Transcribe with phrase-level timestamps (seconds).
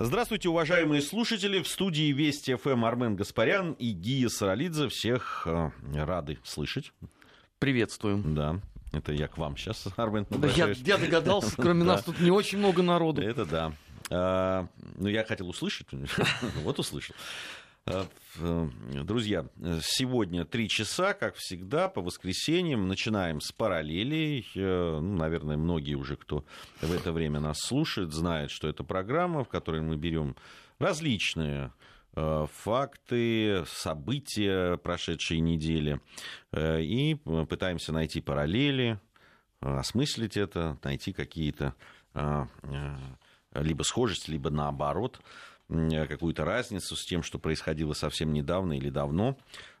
[0.00, 1.60] Здравствуйте, уважаемые слушатели.
[1.60, 4.88] В студии Вести ФМ Армен Гаспарян и Гия Саралидзе.
[4.88, 6.92] Всех э, рады слышать.
[7.58, 8.32] Приветствуем.
[8.32, 8.60] Да,
[8.92, 12.58] это я к вам сейчас, Армен, да я, я догадался, кроме нас тут не очень
[12.58, 13.22] много народу.
[13.22, 13.72] Это да.
[14.08, 15.88] А, ну, я хотел услышать,
[16.62, 17.16] вот услышал.
[17.90, 18.06] А,
[19.02, 19.46] друзья,
[19.82, 22.86] сегодня три часа, как всегда, по воскресеньям.
[22.86, 24.46] Начинаем с параллелей.
[24.54, 26.44] Э, ну, наверное, многие уже, кто
[26.82, 30.36] в это время нас слушает, знают, что это программа, в которой мы берем
[30.78, 31.72] различные
[32.14, 35.98] э, факты, события прошедшей недели
[36.52, 39.00] э, и пытаемся найти параллели,
[39.60, 41.74] осмыслить это, найти какие-то
[43.54, 49.36] либо схожести, либо наоборот– Э, какую-то разницу с тем, что происходило совсем недавно или давно.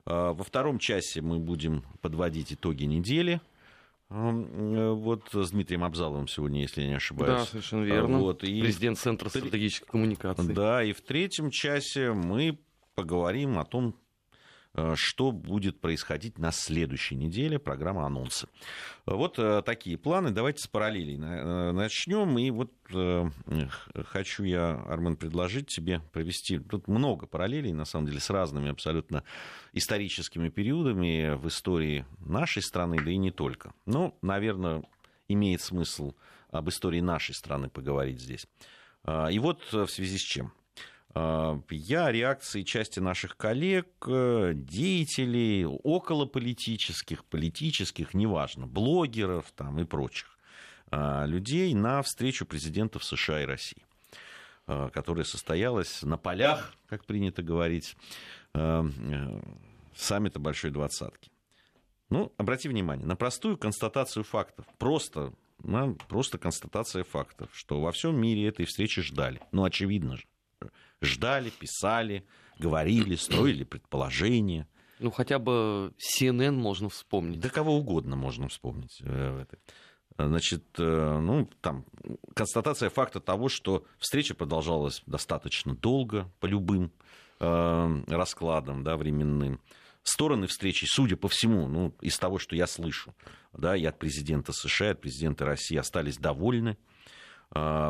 [0.06, 3.40] Э, во втором часе мы будем подводить итоги недели.
[4.10, 7.40] Э, вот с Дмитрием Абзаловым сегодня, если я не ошибаюсь.
[7.40, 8.18] Да, совершенно верно.
[8.18, 8.60] Вот, и...
[8.60, 10.52] Президент Центра стратегической коммуникации.
[10.52, 12.58] Да, и в третьем часе мы
[12.94, 14.07] поговорим о том, Э,
[14.94, 18.48] что будет происходить на следующей неделе, программа анонсы.
[19.06, 20.30] Вот э, такие планы.
[20.30, 22.38] Давайте с параллелей э, начнем.
[22.38, 22.72] И вот
[24.06, 26.58] хочу я, Армен, предложить тебе провести...
[26.58, 29.24] Тут много параллелей, на самом деле, с разными абсолютно
[29.72, 33.72] историческими периодами в истории нашей страны, да и не только.
[33.86, 34.84] Но, наверное,
[35.28, 36.14] имеет смысл
[36.50, 38.46] об истории нашей страны поговорить здесь.
[39.30, 40.52] И вот в связи с чем.
[41.14, 50.38] А, я реакции части наших коллег, э, деятелей, околополитических, политических, неважно, блогеров там и прочих
[50.90, 53.82] а, людей на встречу президентов США и России
[54.92, 57.96] которая состоялась на полях, как принято говорить,
[58.52, 58.84] э,
[59.96, 61.30] саммита Большой Двадцатки.
[62.10, 64.66] Ну, обрати внимание на простую констатацию фактов.
[64.76, 65.32] Просто,
[65.62, 69.40] на, просто констатация фактов, что во всем мире этой встречи ждали.
[69.52, 70.24] Ну, очевидно же
[71.00, 72.24] ждали, писали,
[72.58, 74.66] говорили, строили предположения.
[74.98, 77.40] Ну, хотя бы CNN можно вспомнить.
[77.40, 79.00] Да кого угодно можно вспомнить.
[79.02, 79.44] Э,
[80.18, 81.84] Значит, э, ну, там,
[82.34, 86.90] констатация факта того, что встреча продолжалась достаточно долго по любым
[87.38, 89.60] э, раскладам да, временным.
[90.02, 93.14] Стороны встречи, судя по всему, ну, из того, что я слышу,
[93.52, 96.70] да, и от президента США, и от президента России остались довольны.
[96.70, 96.97] А,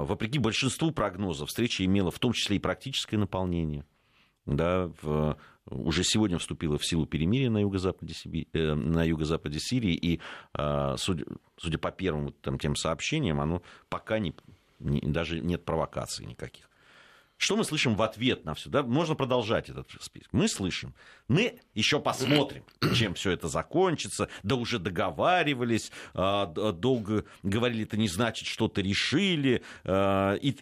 [0.05, 3.84] вопреки большинству прогнозов, встреча имела в том числе и практическое наполнение.
[4.47, 5.37] Да, в,
[5.71, 10.21] уже сегодня вступило в силу перемирие на юго-западе, Сиби, э, на юго-западе Сирии, и,
[10.55, 11.25] э, судя,
[11.59, 14.34] судя по первым там, тем сообщениям, оно пока не,
[14.79, 16.68] не, даже нет провокаций никаких.
[17.38, 18.69] Что мы слышим в ответ на все?
[18.69, 18.82] Да?
[18.82, 20.28] Можно продолжать этот список.
[20.32, 20.93] Мы слышим,
[21.28, 22.65] мы еще посмотрим,
[22.97, 29.62] чем все это закончится, да уже договаривались, а, долго говорили, это не значит, что-то решили,
[29.84, 30.56] а, и,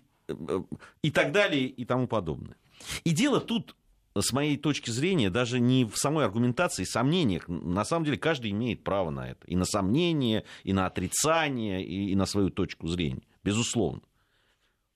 [1.00, 2.56] и так далее, и тому подобное.
[3.04, 3.74] И дело тут
[4.14, 7.48] с моей точки зрения, даже не в самой аргументации, сомнениях.
[7.48, 9.46] На самом деле каждый имеет право на это.
[9.46, 13.22] И на сомнение, и на отрицание, и, и на свою точку зрения.
[13.42, 14.02] Безусловно.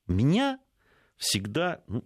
[0.07, 0.59] Меня
[1.21, 2.03] всегда ну,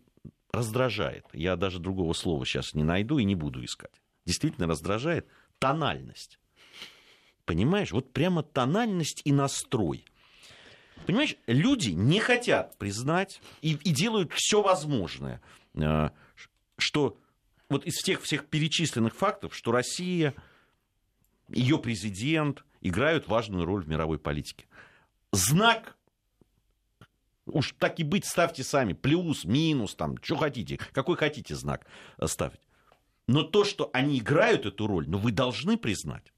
[0.52, 1.24] раздражает.
[1.32, 4.02] Я даже другого слова сейчас не найду и не буду искать.
[4.26, 5.26] Действительно раздражает
[5.58, 6.38] тональность.
[7.46, 10.04] Понимаешь, вот прямо тональность и настрой.
[11.06, 15.40] Понимаешь, люди не хотят признать и, и делают все возможное,
[15.74, 16.10] э,
[16.76, 17.18] что
[17.68, 20.34] вот из всех всех перечисленных фактов, что Россия,
[21.48, 24.66] ее президент играют важную роль в мировой политике.
[25.32, 25.96] Знак
[27.46, 28.94] Уж так и быть, ставьте сами.
[28.94, 30.78] Плюс, минус, там, что хотите.
[30.92, 31.86] Какой хотите знак
[32.24, 32.60] ставить.
[33.26, 36.32] Но то, что они играют эту роль, ну, вы должны признать.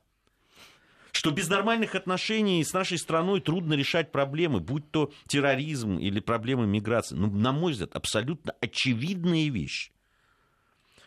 [1.12, 6.66] Что без нормальных отношений с нашей страной трудно решать проблемы, будь то терроризм или проблемы
[6.66, 7.16] миграции.
[7.16, 9.92] Ну, на мой взгляд, абсолютно очевидные вещи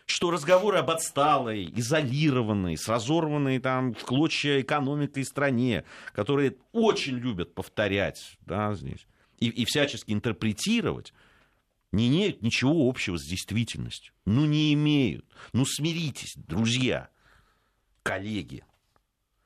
[0.09, 5.83] что разговоры об отсталой, изолированной, с разорванной там в клочья экономикой стране,
[6.13, 9.05] которые очень любят повторять да, здесь,
[9.39, 11.13] и, и всячески интерпретировать,
[11.91, 14.14] не имеют ничего общего с действительностью.
[14.25, 15.25] Ну, не имеют.
[15.53, 17.09] Ну, смиритесь, друзья,
[18.03, 18.64] коллеги.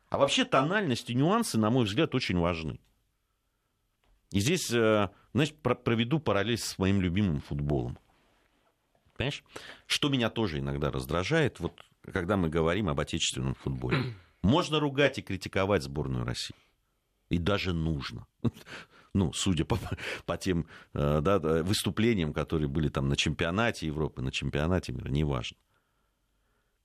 [0.09, 2.79] А вообще тональность и нюансы, на мой взгляд, очень важны.
[4.31, 7.97] И здесь, э, значит, проведу параллель с моим любимым футболом.
[9.15, 9.43] Понимаешь?
[9.85, 11.79] Что меня тоже иногда раздражает, вот
[12.11, 14.15] когда мы говорим об отечественном футболе.
[14.41, 16.55] Можно ругать и критиковать сборную России.
[17.29, 18.27] И даже нужно
[19.13, 19.77] ну, судя по,
[20.25, 25.57] по тем э, да, выступлениям, которые были там на чемпионате Европы, на чемпионате мира, неважно.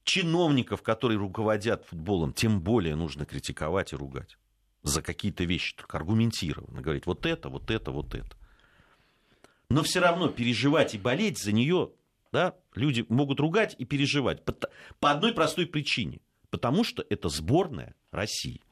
[0.05, 4.39] Чиновников, которые руководят футболом, тем более нужно критиковать и ругать
[4.83, 8.37] за какие-то вещи, только аргументированно говорить, вот это, вот это, вот это.
[9.69, 11.93] Но все равно переживать и болеть за нее,
[12.33, 14.55] да, люди могут ругать и переживать по,
[14.99, 16.21] по одной простой причине.
[16.51, 18.63] Потому что это сборная России.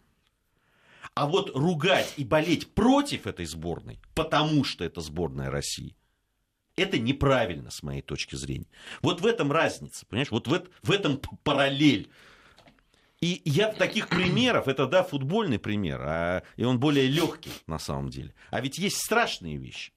[1.17, 5.97] А вот ругать и болеть против этой сборной, потому что это сборная России,
[6.77, 8.69] это неправильно с моей точки зрения.
[9.01, 10.31] Вот в этом разница, понимаешь?
[10.31, 12.11] Вот в, в этом параллель.
[13.23, 18.11] И я таких примеров, это да, футбольный пример, а, и он более легкий на самом
[18.11, 18.35] деле.
[18.51, 19.95] А ведь есть страшные вещи.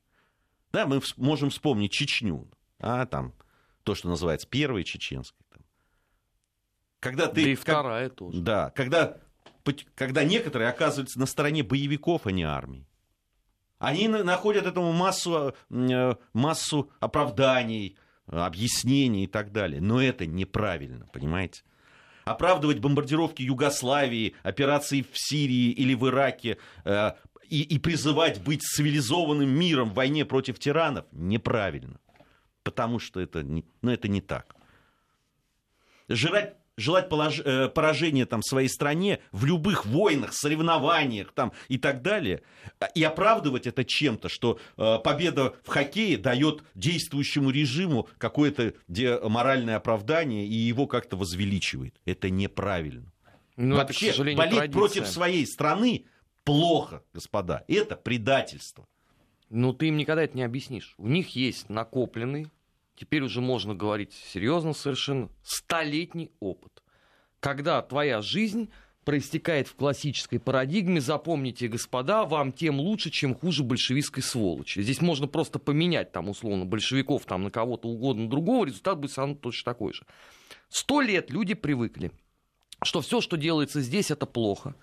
[0.72, 2.50] Да, мы можем вспомнить Чечню,
[2.80, 3.34] а там
[3.84, 5.46] то, что называется первой чеченской.
[5.52, 5.64] Там.
[7.02, 8.40] Когда ты, да и вторая как, тоже.
[8.40, 9.18] Да, когда
[9.96, 12.86] когда некоторые оказываются на стороне боевиков, а не армии.
[13.80, 17.98] Они находят этому массу, э, массу оправданий,
[18.28, 19.82] объяснений и так далее.
[19.82, 21.64] Но это неправильно, понимаете?
[22.26, 27.14] Оправдывать бомбардировки Югославии, операции в Сирии или в Ираке э,
[27.48, 32.00] и, и призывать быть цивилизованным миром в войне против тиранов неправильно.
[32.64, 34.56] Потому что это не, ну, это не так.
[36.10, 37.40] Жрать желать полож...
[37.40, 42.42] Э, поражения там, своей стране в любых войнах, соревнованиях там, и так далее,
[42.80, 48.74] а, и оправдывать это чем-то, что э, победа в хоккее дает действующему режиму какое-то
[49.24, 51.96] моральное оправдание и его как-то возвеличивает.
[52.06, 53.12] Это неправильно.
[53.56, 54.72] Но ну, Вообще, это, болеть традиция.
[54.72, 56.06] против своей страны
[56.46, 57.66] плохо, господа.
[57.68, 58.88] Это предательство.
[59.50, 60.96] Ну, ты им никогда это не объяснишь.
[60.98, 62.48] У них есть накопленный
[63.00, 66.84] теперь уже можно говорить серьезно совершенно, столетний опыт.
[67.40, 68.70] Когда твоя жизнь
[69.06, 74.82] проистекает в классической парадигме, запомните, господа, вам тем лучше, чем хуже большевистской сволочи.
[74.82, 79.36] Здесь можно просто поменять там условно большевиков там, на кого-то угодно другого, результат будет сам
[79.36, 80.06] точно такой же.
[80.68, 82.12] Сто лет люди привыкли,
[82.84, 84.76] что все, что делается здесь, это плохо,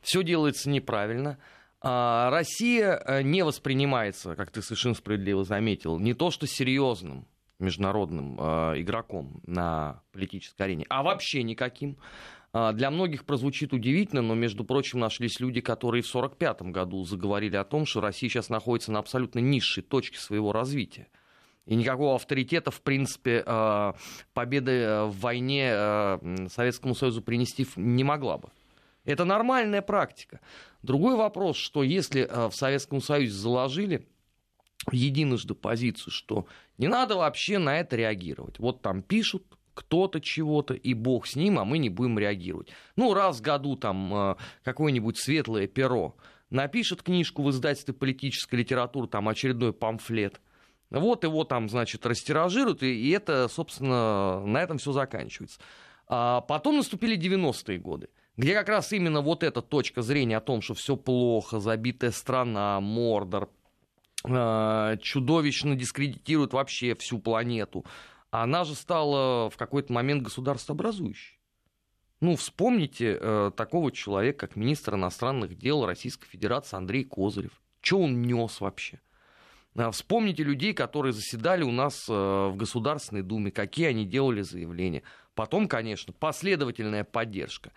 [0.00, 1.38] все делается неправильно,
[1.80, 7.26] а Россия э, не воспринимается, как ты совершенно справедливо заметил, не то что серьезным,
[7.60, 11.96] международным э, игроком на политической арене, а вообще никаким.
[12.52, 17.56] Э, для многих прозвучит удивительно, но, между прочим, нашлись люди, которые в 1945 году заговорили
[17.56, 21.08] о том, что Россия сейчас находится на абсолютно низшей точке своего развития.
[21.66, 23.92] И никакого авторитета, в принципе, э,
[24.32, 26.18] победы э, в войне
[26.48, 28.48] Советскому Союзу принести не могла бы.
[29.04, 30.40] Это нормальная практика.
[30.82, 34.06] Другой вопрос, что если в Советском Союзе заложили
[34.90, 36.46] единожды позицию, что
[36.78, 38.58] не надо вообще на это реагировать.
[38.58, 39.44] Вот там пишут
[39.74, 42.68] кто-то чего-то, и бог с ним, а мы не будем реагировать.
[42.96, 46.16] Ну, раз в году там э, какое-нибудь светлое перо
[46.50, 50.40] напишет книжку в издательстве политической литературы, там очередной памфлет,
[50.90, 55.60] вот его там, значит, растиражируют, и, это, собственно, на этом все заканчивается.
[56.08, 60.62] А потом наступили 90-е годы где как раз именно вот эта точка зрения о том,
[60.62, 63.50] что все плохо, забитая страна, Мордор,
[64.22, 67.84] чудовищно дискредитирует вообще всю планету.
[68.30, 71.40] Она же стала в какой-то момент государствообразующей.
[72.20, 77.62] Ну, вспомните э, такого человека, как министр иностранных дел Российской Федерации Андрей Козырев.
[77.80, 79.00] Что он нес вообще?
[79.74, 85.02] Э, вспомните людей, которые заседали у нас э, в Государственной Думе, какие они делали заявления.
[85.34, 87.72] Потом, конечно, последовательная поддержка.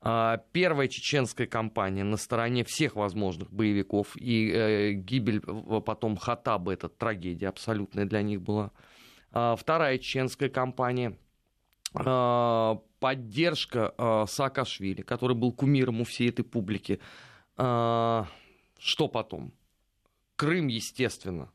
[0.00, 6.88] А, первая чеченская кампания на стороне всех возможных боевиков, и э, гибель потом Хатаба, это
[6.88, 8.72] трагедия абсолютная для них была.
[9.32, 11.18] А, вторая чеченская кампания,
[11.94, 17.00] а, поддержка Саакашвили, который был кумиром у всей этой публики.
[17.56, 18.28] Что
[19.10, 19.52] потом?
[20.36, 21.50] Крым, естественно,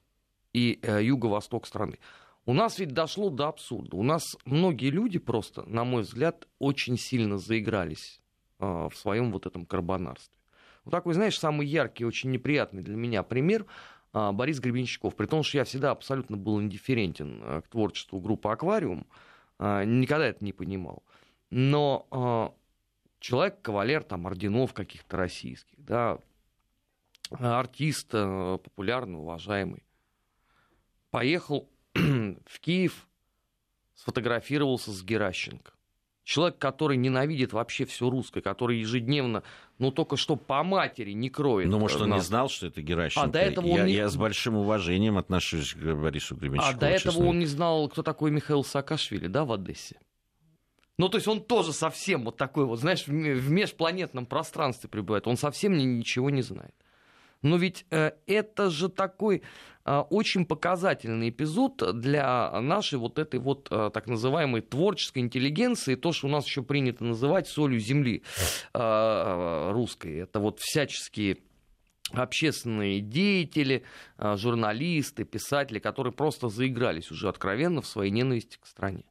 [0.54, 2.00] и э, юго-восток страны.
[2.46, 3.96] У нас ведь дошло до абсурда.
[3.96, 8.21] У нас многие люди просто, на мой взгляд, очень сильно заигрались а,
[8.62, 10.38] в своем вот этом карбонарстве.
[10.84, 13.65] Вот такой, знаешь, самый яркий, очень неприятный для меня пример
[14.13, 15.15] а, Борис Гребенщиков.
[15.15, 19.06] При том, что я всегда абсолютно был индифферентен а, к творчеству группы «Аквариум»,
[19.60, 21.03] никогда это не понимал.
[21.51, 22.56] Но
[23.20, 26.18] человек, кавалер там орденов каких-то российских, да,
[27.30, 29.84] артист популярный, уважаемый,
[31.12, 33.08] поехал в Киев,
[33.94, 35.74] сфотографировался с Геращенко.
[36.24, 39.44] Человек, который ненавидит вообще все русское, который ежедневно,
[39.80, 41.68] ну только что по матери не кроет.
[41.68, 42.20] Ну, может, он нас.
[42.20, 43.28] не знал, что это Геращенко.
[43.28, 43.94] А до этого я, он не...
[43.94, 46.78] я с большим уважением отношусь к Борису Гребенщикову.
[46.78, 47.25] А до этого честно.
[47.25, 50.00] он не знал, кто такой Михаил Саакашвили, да, в Одессе?
[50.98, 53.12] Ну, то есть он тоже совсем вот такой вот, знаешь, в
[53.51, 55.25] межпланетном пространстве пребывает.
[55.25, 56.75] Он совсем ничего не знает.
[57.42, 59.42] Но ведь э, это же такой
[59.86, 66.12] э, очень показательный эпизод для нашей вот этой вот э, так называемой творческой интеллигенции, то,
[66.12, 68.24] что у нас еще принято называть солью земли
[68.74, 70.18] русской.
[70.18, 71.38] Это вот всяческие
[72.12, 73.84] общественные деятели,
[74.18, 79.06] журналисты, писатели, которые просто заигрались уже откровенно в своей ненависти к стране.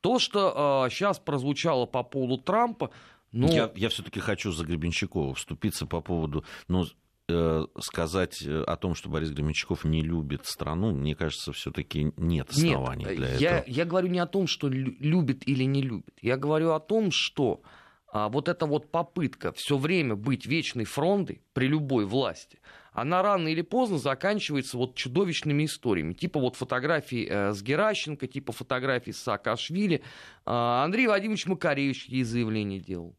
[0.00, 2.90] То, что сейчас прозвучало по поводу Трампа,
[3.32, 3.48] ну...
[3.50, 6.84] Я, я все-таки хочу за Гребенщикова вступиться по поводу, ну,
[7.80, 13.16] сказать о том, что Борис Гребенщиков не любит страну, мне кажется, все-таки нет оснований нет,
[13.16, 13.74] для я, этого.
[13.74, 16.16] Я говорю не о том, что любит или не любит.
[16.20, 17.62] Я говорю о том, что
[18.12, 22.60] а, вот эта вот попытка все время быть вечной фронтой при любой власти,
[22.92, 26.12] она рано или поздно заканчивается вот чудовищными историями.
[26.12, 30.02] Типа вот фотографии э, с Геращенко, типа фотографии с Саакашвили.
[30.44, 33.16] Э, Андрей Вадимович Макаревич ей заявление делал.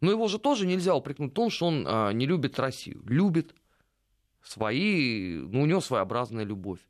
[0.00, 3.02] Но его же тоже нельзя упрекнуть в том, что он э, не любит Россию.
[3.06, 3.54] Любит
[4.42, 6.80] свои, ну, у него своеобразная любовь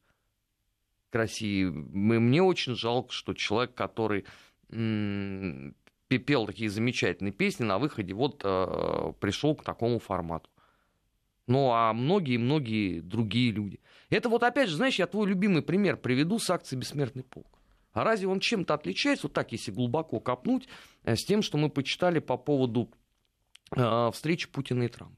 [1.10, 1.64] к России.
[1.64, 4.26] Мне очень жалко, что человек, который
[4.68, 10.50] пел такие замечательные песни, на выходе вот э, пришел к такому формату.
[11.46, 13.80] Ну, а многие-многие другие люди.
[14.10, 17.57] Это вот опять же, знаешь, я твой любимый пример приведу с акции «Бессмертный полк».
[17.92, 20.68] А разве он чем-то отличается, вот так, если глубоко копнуть,
[21.04, 22.90] э, с тем, что мы почитали по поводу
[23.74, 25.16] э, встречи Путина и Трампа?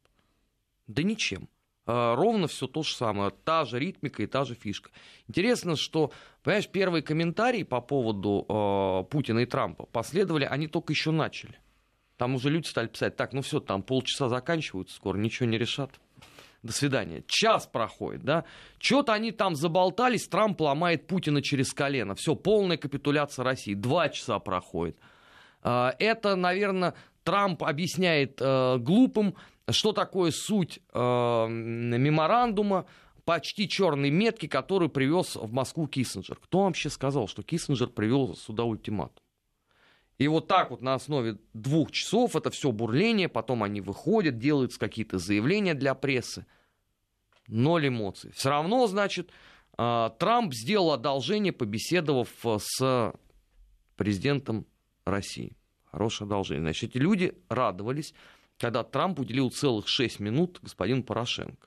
[0.87, 1.49] Да ничем.
[1.87, 4.91] Э, ровно все то же самое, та же ритмика и та же фишка.
[5.29, 6.13] Интересно, что,
[6.43, 11.59] понимаешь, первые комментарии по поводу Путина и Трампа последовали, они только еще начали.
[12.17, 15.99] Там уже люди стали писать, так, ну все, там полчаса заканчиваются, скоро ничего не решат.
[16.63, 17.25] До свидания.
[17.27, 18.45] Час проходит, да?
[18.79, 22.15] Что-то они там заболтались, Трамп ломает Путина через колено.
[22.15, 23.75] Все, полная капитуляция России.
[23.75, 24.99] Два часа проходит.
[25.63, 29.37] Э, это, наверное, Трамп объясняет э, глупым,
[29.71, 32.87] что такое суть э, меморандума,
[33.25, 36.37] почти черной метки, которую привез в Москву Киссинджер.
[36.37, 39.23] Кто вообще сказал, что Киссинджер привел сюда ультиматум?
[40.21, 44.77] И вот так вот на основе двух часов это все бурление, потом они выходят, делают
[44.77, 46.45] какие-то заявления для прессы.
[47.49, 48.31] Ноль эмоций.
[48.33, 49.31] Все равно, значит,
[49.79, 53.15] э, Трамп сделал одолжение, побеседовав с
[53.97, 54.67] президентом
[55.07, 55.57] России.
[55.85, 56.65] Хорошее одолжение.
[56.65, 58.13] Значит, эти люди радовались,
[58.59, 61.67] когда Трамп уделил целых 6 минут господину Порошенко.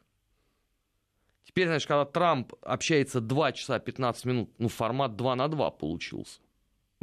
[1.43, 6.39] Теперь, знаешь, когда Трамп общается 2 часа 15 минут, ну, формат 2 на 2 получился.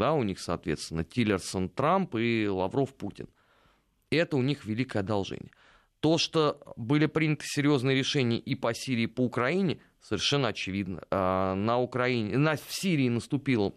[0.00, 3.28] Да, у них, соответственно, Тиллерсон Трамп и Лавров Путин.
[4.11, 5.50] Это у них великое одолжение.
[6.00, 11.02] То, что были приняты серьезные решения и по Сирии, и по Украине, совершенно очевидно.
[11.11, 13.75] А, на Украине, на, в Сирии наступило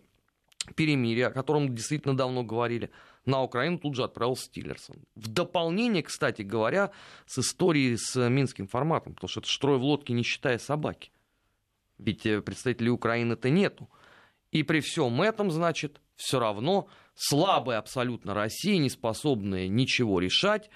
[0.75, 2.89] перемирие, о котором действительно давно говорили
[3.25, 4.97] на Украину тут же отправился Тиллерсон.
[5.15, 6.91] В дополнение, кстати говоря,
[7.25, 11.11] с историей с минским форматом, потому что это штрой в лодке, не считая собаки.
[11.97, 13.89] Ведь э, представителей Украины-то нету.
[14.51, 20.69] И при всем этом, значит, все равно слабая абсолютно Россия, не способная ничего решать,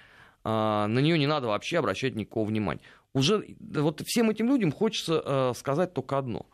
[0.43, 2.81] а, на нее не надо вообще обращать никакого внимания.
[3.13, 6.45] Уже вот всем этим людям хочется э, сказать только одно.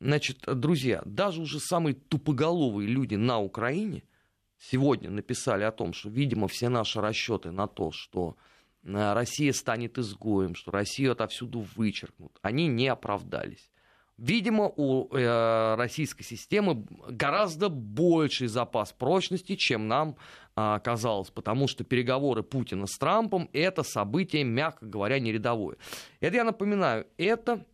[0.00, 4.04] Значит, друзья, даже уже самые тупоголовые люди на Украине–
[4.58, 8.36] сегодня написали о том, что, видимо, все наши расчеты на то, что
[8.82, 13.70] э, Россия станет изгоем, что Россию отовсюду вычеркнут, они не оправдались.
[14.18, 20.16] Видимо, у э, российской системы гораздо больший запас прочности, чем нам
[20.56, 25.76] э, казалось, потому что переговоры Путина с Трампом это событие, мягко говоря, не рядовое.
[26.20, 27.64] Это я напоминаю, это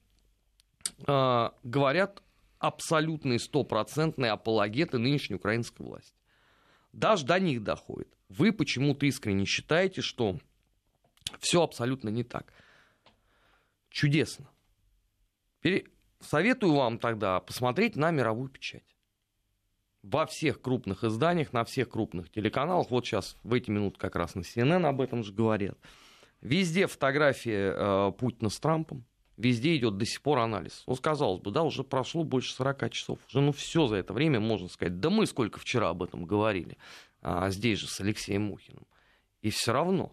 [1.07, 2.23] э, говорят
[2.59, 6.15] абсолютные стопроцентные апологеты нынешней украинской власти
[6.95, 8.09] даже до них доходит.
[8.29, 10.39] Вы почему-то искренне считаете, что
[11.41, 12.53] все абсолютно не так.
[13.91, 14.49] Чудесно.
[16.25, 18.85] Советую вам тогда посмотреть на мировую печать.
[20.03, 24.35] Во всех крупных изданиях, на всех крупных телеканалах, вот сейчас в эти минуты как раз
[24.35, 25.79] на CNN об этом же говорят,
[26.41, 29.05] везде фотографии э, Путина с Трампом,
[29.37, 30.85] везде идет до сих пор анализ.
[30.87, 33.19] Ну, казалось бы, да, уже прошло больше 40 часов.
[33.29, 35.01] Уже ну все за это время можно сказать.
[35.01, 36.77] Да мы сколько вчера об этом говорили.
[37.23, 38.87] А, здесь же с Алексеем Мухиным.
[39.41, 40.13] И все равно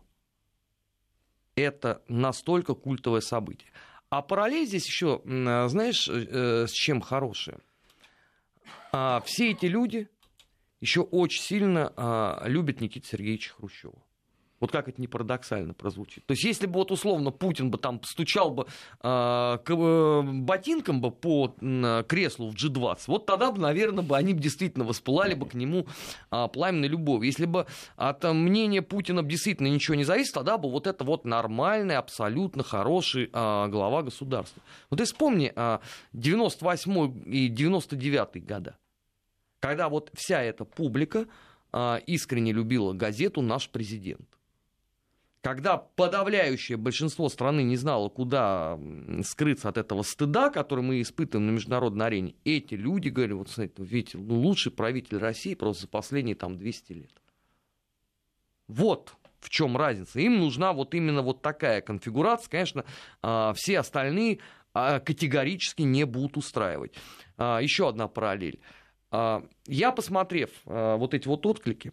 [1.56, 3.72] это настолько культовое событие.
[4.12, 7.60] А параллель здесь еще, знаешь, э, с чем хорошее?
[8.91, 10.10] А, все эти люди
[10.82, 13.96] еще очень сильно а, любят Никита Сергеевича Хрущева.
[14.62, 16.25] Вот как это не парадоксально прозвучит.
[16.27, 18.68] То есть, если бы вот условно Путин бы там стучал бы э,
[19.01, 24.36] к, э, ботинком бы по э, креслу в G20, вот тогда бы, наверное, бы они
[24.36, 25.88] бы действительно воспылали бы к нему
[26.32, 27.25] э, пламенной любовью.
[27.25, 27.65] Если бы
[27.96, 33.32] от мнения Путина действительно ничего не зависит, тогда бы вот это вот нормальный, абсолютно хороший
[33.34, 34.62] э, глава государства.
[34.91, 35.80] Вот ты вспомни э,
[36.13, 38.77] 98 и 99 года,
[39.60, 41.25] когда вот вся эта публика
[41.74, 44.31] э, искренне любила газету «Наш президент».
[45.42, 48.80] Когда подавляющее большинство страны не знало, куда
[49.24, 53.84] скрыться от этого стыда, который мы испытываем на международной арене, эти люди говорили, вот смотрите,
[53.84, 57.12] видите, ну, лучший правитель России просто за последние там 200 лет.
[58.68, 60.20] Вот в чем разница.
[60.20, 62.50] Им нужна вот именно вот такая конфигурация.
[62.50, 62.86] Конечно,
[63.22, 64.40] а, все остальные
[64.74, 66.94] а, категорически не будут устраивать.
[67.38, 68.60] А, Еще одна параллель.
[69.68, 71.92] Я, посмотрев вот эти вот отклики,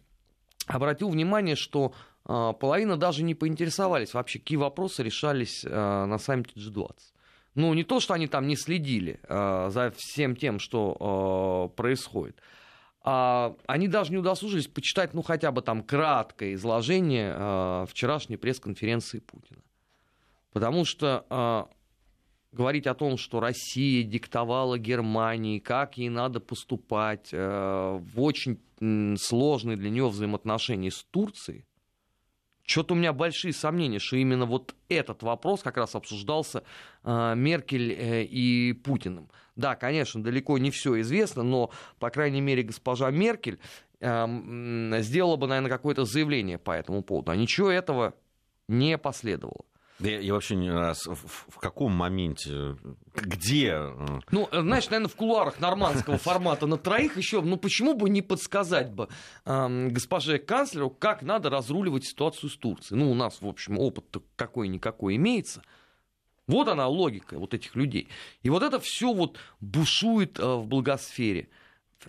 [0.68, 1.92] обратил внимание, что
[2.28, 6.92] половина даже не поинтересовались вообще, какие вопросы решались на саммите G20.
[7.56, 12.40] Ну, не то, что они там не следили за всем тем, что происходит,
[13.10, 19.20] а, они даже не удосужились почитать, ну, хотя бы там краткое изложение а, вчерашней пресс-конференции
[19.20, 19.62] Путина.
[20.52, 21.70] Потому что а,
[22.52, 28.60] говорить о том, что Россия диктовала Германии, как ей надо поступать в очень
[29.18, 31.64] сложные для нее взаимоотношения с Турцией,
[32.68, 36.64] что-то у меня большие сомнения, что именно вот этот вопрос как раз обсуждался
[37.02, 39.30] э, Меркель э, и Путиным.
[39.56, 43.58] Да, конечно, далеко не все известно, но, по крайней мере, госпожа Меркель
[44.00, 47.30] э, сделала бы, наверное, какое-то заявление по этому поводу.
[47.30, 48.14] А ничего этого
[48.68, 49.64] не последовало.
[50.00, 51.16] Я, я вообще не раз в,
[51.48, 52.76] в каком моменте,
[53.14, 53.72] где?
[53.72, 54.20] Э?
[54.30, 58.22] Ну, э, знаешь, наверное, в кулуарах нормандского формата на троих еще, ну почему бы не
[58.22, 59.08] подсказать бы
[59.44, 62.98] э, госпоже канцлеру, как надо разруливать ситуацию с Турцией?
[62.98, 64.04] Ну, у нас, в общем, опыт
[64.36, 65.62] какой-никакой имеется.
[66.46, 68.08] Вот она логика вот этих людей.
[68.42, 71.48] И вот это все вот бушует э, в благосфере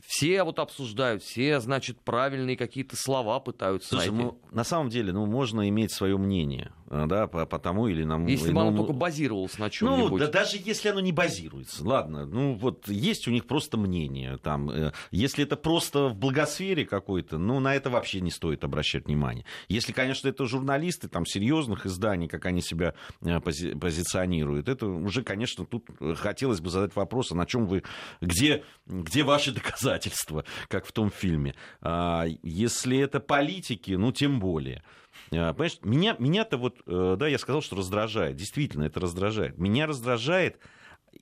[0.06, 4.24] все вот обсуждают, все, значит, правильные какие-то слова пытаются Слушай, найти.
[4.24, 8.04] Ну, на самом деле, ну, можно иметь свое мнение, э, да, по, по тому или
[8.04, 8.26] нам...
[8.26, 10.12] Если бы оно только базировалось на чем-нибудь.
[10.12, 14.38] Ну, да даже если оно не базируется, ладно, ну, вот есть у них просто мнение,
[14.38, 19.06] там, э, если это просто в благосфере какой-то, ну, на это вообще не стоит обращать
[19.06, 19.46] внимание.
[19.68, 25.24] Если, конечно, это журналисты, там, серьезных изданий, как они себя э, пози позиционируют, это уже,
[25.24, 27.84] конечно, тут хотелось бы задать вопрос, а на чем вы,
[28.22, 29.70] где, где ваши доказательства?
[29.90, 31.56] доказательства, как в том фильме.
[31.82, 34.84] А, если это политики, ну, тем более.
[35.32, 38.36] А, понимаешь, меня, меня-то вот, э, да, я сказал, что раздражает.
[38.36, 39.58] Действительно, это раздражает.
[39.58, 40.60] Меня раздражает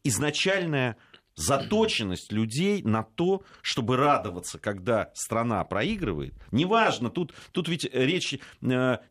[0.03, 0.97] изначальная
[1.37, 6.33] заточенность людей на то, чтобы радоваться, когда страна проигрывает.
[6.51, 8.37] Неважно, тут, тут ведь речь э,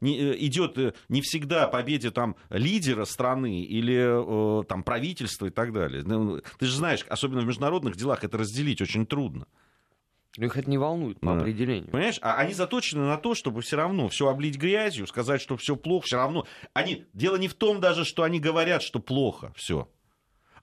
[0.01, 5.47] не, э, идет э, не всегда о победе там, лидера страны или э, там, правительства
[5.47, 6.03] и так далее.
[6.05, 9.47] Ну, ты же знаешь, особенно в международных делах это разделить очень трудно.
[10.37, 11.41] Ну, их это не волнует по да.
[11.41, 11.91] определению.
[11.91, 15.77] Понимаешь, а они заточены на то, чтобы все равно все облить грязью, сказать, что все
[15.77, 16.47] плохо, все равно.
[16.75, 17.07] Они...
[17.15, 19.89] Дело не в том даже, что они говорят, что плохо все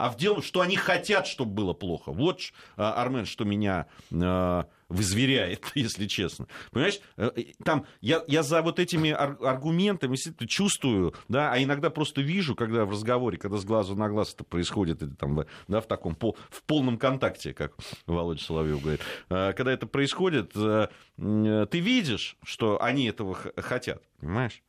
[0.03, 2.11] а в дело, что они хотят, чтобы было плохо.
[2.11, 2.41] Вот,
[2.75, 6.47] а, Армен, что меня э, вызверяет, если честно.
[6.71, 7.31] Понимаешь, э,
[7.63, 12.91] там я, я за вот этими аргументами чувствую, да, а иногда просто вижу, когда в
[12.91, 16.97] разговоре, когда с глазу на глаз это происходит, это там, да, в таком, в полном
[16.97, 17.71] контакте, как
[18.05, 24.61] Володя Соловьев говорит, э, когда это происходит, ты видишь, что они этого хотят, понимаешь?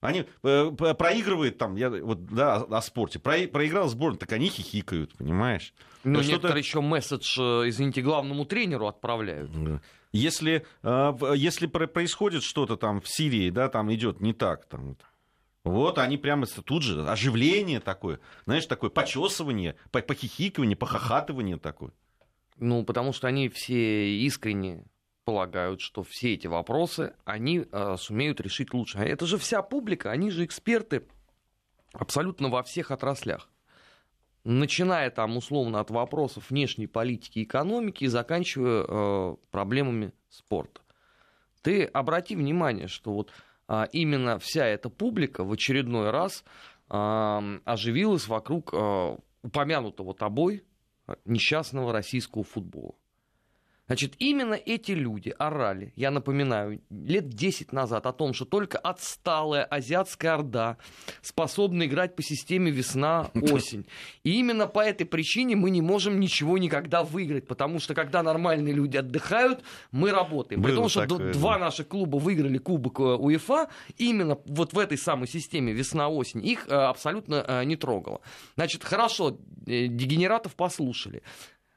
[0.00, 3.18] Они э, проигрывают там, я вот, да, о, о спорте.
[3.18, 5.74] Про, проиграл сборную, так они хихикают, понимаешь?
[6.04, 9.50] Ну, некоторые еще месседж, э, извините, главному тренеру отправляют.
[10.12, 14.96] Если, э, если происходит что-то там в Сирии, да, там идет не так, там,
[15.64, 21.90] вот они прямо тут же, оживление такое, знаешь, такое почесывание, похихикивание, похохатывание такое.
[22.56, 24.84] Ну, потому что они все искренне
[25.28, 28.96] полагают, что все эти вопросы они э, сумеют решить лучше.
[28.96, 31.06] А это же вся публика, они же эксперты
[31.92, 33.50] абсолютно во всех отраслях.
[34.44, 40.80] Начиная там условно от вопросов внешней политики и экономики и заканчивая э, проблемами спорта.
[41.60, 43.30] Ты обрати внимание, что вот
[43.68, 46.42] э, именно вся эта публика в очередной раз
[46.88, 50.64] э, оживилась вокруг э, упомянутого тобой
[51.26, 52.94] несчастного российского футбола.
[53.88, 59.64] Значит, именно эти люди орали, я напоминаю, лет 10 назад о том, что только отсталая
[59.64, 60.76] азиатская орда
[61.22, 63.86] способна играть по системе весна-осень.
[64.24, 68.74] И именно по этой причине мы не можем ничего никогда выиграть, потому что когда нормальные
[68.74, 70.62] люди отдыхают, мы работаем.
[70.62, 71.60] При том, что такое, два да.
[71.60, 76.74] наших клуба выиграли Кубок э, УЕФА, именно вот в этой самой системе весна-осень, их э,
[76.74, 78.20] абсолютно э, не трогало.
[78.54, 81.22] Значит, хорошо, дегенератов послушали.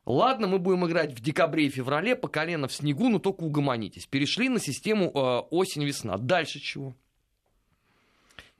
[0.05, 4.07] Ладно, мы будем играть в декабре и феврале по колено в снегу, но только угомонитесь.
[4.07, 6.17] Перешли на систему э, осень-весна.
[6.17, 6.95] Дальше чего?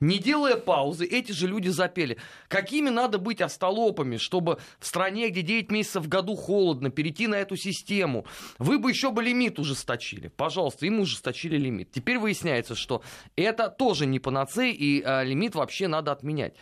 [0.02, 2.18] Не делая паузы, эти же люди запели.
[2.48, 7.36] Какими надо быть остолопами, чтобы в стране, где 9 месяцев в году холодно, перейти на
[7.36, 8.26] эту систему?
[8.58, 10.26] Вы бы еще бы лимит ужесточили.
[10.26, 11.92] Пожалуйста, им ужесточили лимит.
[11.92, 13.02] Теперь выясняется, что
[13.36, 16.56] это тоже не панацея, и а, лимит вообще надо отменять.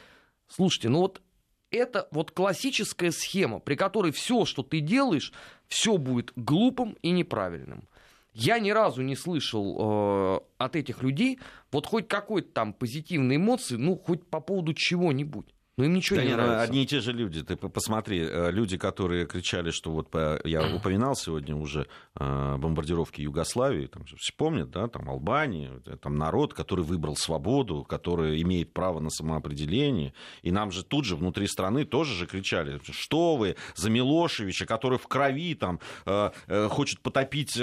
[0.46, 1.22] Слушайте, ну вот
[1.70, 5.32] это вот классическая схема, при которой все, что ты делаешь,
[5.68, 7.88] все будет глупым и неправильным.
[8.32, 11.40] Я ни разу не слышал э, от этих людей
[11.72, 15.46] вот хоть какой-то там позитивной эмоции, ну, хоть по поводу чего-нибудь.
[15.76, 16.62] Но им ничего да не нравится.
[16.62, 17.42] Одни и те же люди.
[17.42, 21.86] Ты посмотри, э, люди, которые кричали, что вот я упоминал сегодня уже
[22.18, 27.84] э, бомбардировки Югославии, там все помнят, да, там Албании, э, там народ, который выбрал свободу,
[27.84, 30.12] который имеет право на самоопределение.
[30.42, 34.98] И нам же тут же внутри страны тоже же кричали, что вы за Милошевича, который
[34.98, 35.80] в крови там
[36.68, 37.54] хочет потопить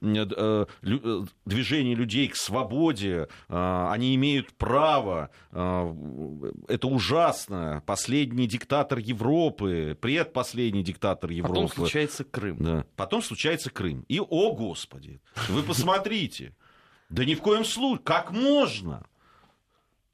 [0.00, 7.53] движение людей к свободе, они имеют право, это ужасно,
[7.86, 11.54] последний диктатор Европы, предпоследний диктатор Европы.
[11.54, 12.56] Потом случается Крым.
[12.58, 12.86] Да.
[12.96, 14.04] Потом случается Крым.
[14.08, 16.54] И, о господи, вы посмотрите.
[17.08, 18.04] Да ни в коем случае.
[18.04, 19.06] Как можно?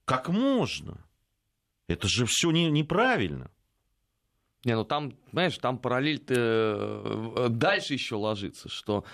[0.04, 1.04] Как можно?
[1.88, 3.50] Это же все не, неправильно.
[4.64, 9.04] Не, ну там, знаешь, там параллель э, дальше еще ложится, что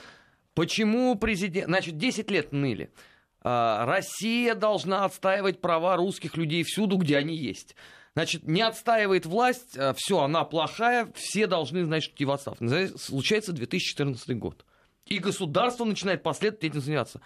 [0.55, 1.67] почему президент...
[1.67, 2.91] Значит, 10 лет ныли.
[3.43, 7.77] А, Россия должна отстаивать права русских людей всюду, где они есть.
[8.17, 12.65] Значит, не отстаивает власть, э, все, она плохая, все должны, значит, идти в отставку.
[12.97, 14.65] Случается 2014 год.
[15.05, 17.21] И государство начинает последовательно этим заниматься.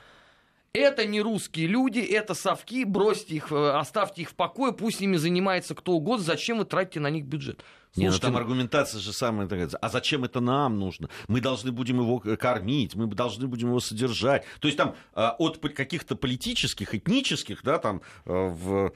[0.73, 5.01] Это не русские люди, это совки, бросьте их, э, оставьте их в покое, пусть с
[5.01, 7.65] ними занимается кто угодно, зачем вы тратите на них бюджет?
[7.93, 11.09] Слушайте, Нет, ну там аргументация же самая такая, а зачем это нам нужно?
[11.29, 14.45] Мы должны будем его кормить, мы должны будем его содержать.
[14.59, 18.93] То есть там э, от каких-то политических, этнических, да, там в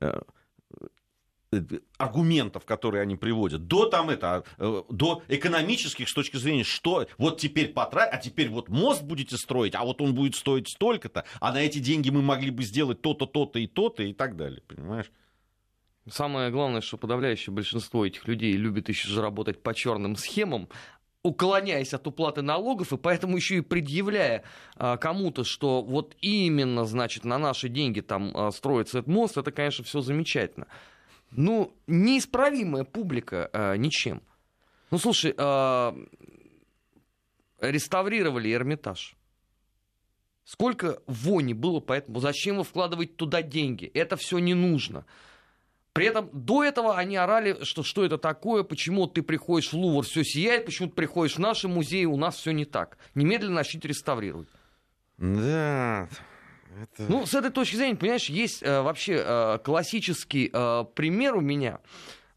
[0.00, 0.20] Э,
[1.96, 7.40] аргументов, которые они приводят, до там это, э, до экономических с точки зрения, что вот
[7.40, 11.52] теперь потратить, а теперь вот мост будете строить, а вот он будет стоить столько-то, а
[11.52, 15.10] на эти деньги мы могли бы сделать то-то, то-то и то-то и так далее, понимаешь?
[16.10, 20.68] Самое главное, что подавляющее большинство этих людей любит еще же работать по черным схемам,
[21.22, 24.44] уклоняясь от уплаты налогов, и поэтому еще и предъявляя
[24.76, 29.50] а, кому-то, что вот именно, значит, на наши деньги там а, строится этот мост, это,
[29.50, 30.66] конечно, все замечательно
[31.30, 34.22] ну, неисправимая публика э, ничем.
[34.90, 35.92] Ну, слушай, э,
[37.60, 39.14] реставрировали Эрмитаж.
[40.44, 43.90] Сколько вони было, поэтому зачем вы вкладываете туда деньги?
[43.92, 45.04] Это все не нужно.
[45.92, 50.04] При этом до этого они орали, что что это такое, почему ты приходишь в Лувр,
[50.04, 52.96] все сияет, почему ты приходишь в наши музеи, у нас все не так.
[53.14, 54.48] Немедленно начните реставрировать.
[55.18, 56.08] Да,
[56.82, 57.10] это...
[57.10, 61.80] Ну, с этой точки зрения, понимаешь, есть э, вообще э, классический э, пример у меня.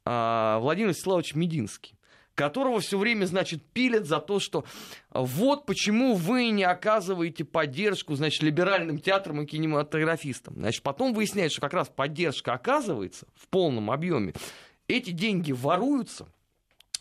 [0.06, 1.96] Э, Владимир Вячеславович Мединский
[2.34, 4.66] которого все время, значит, пилят за то, что
[5.12, 10.56] вот почему вы не оказываете поддержку, значит, либеральным театрам и кинематографистам.
[10.56, 14.34] Значит, потом выясняется, что как раз поддержка оказывается в полном объеме.
[14.88, 16.28] Эти деньги воруются,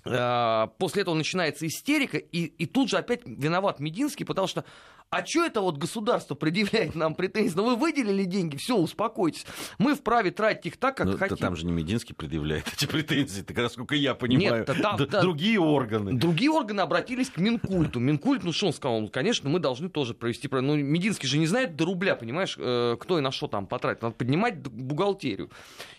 [0.04, 4.64] э, После этого начинается истерика, и, и тут же опять виноват Мединский, потому что
[5.12, 7.56] а что это вот государство предъявляет нам претензии?
[7.56, 9.44] Ну вы выделили деньги, все, успокойтесь.
[9.78, 11.36] Мы вправе тратить их так, как Но хотим.
[11.36, 14.64] Там же не Мединский предъявляет эти претензии, так насколько я понимаю.
[14.68, 16.12] Нет, там, да, другие органы.
[16.12, 17.98] Другие органы обратились к Минкульту.
[17.98, 19.00] Минкульт, ну что он сказал?
[19.00, 20.48] Ну, конечно, мы должны тоже провести...
[20.48, 24.02] Ну, Мединский же не знает до рубля, понимаешь, э, кто и на что там потратит.
[24.02, 25.50] Надо поднимать бухгалтерию.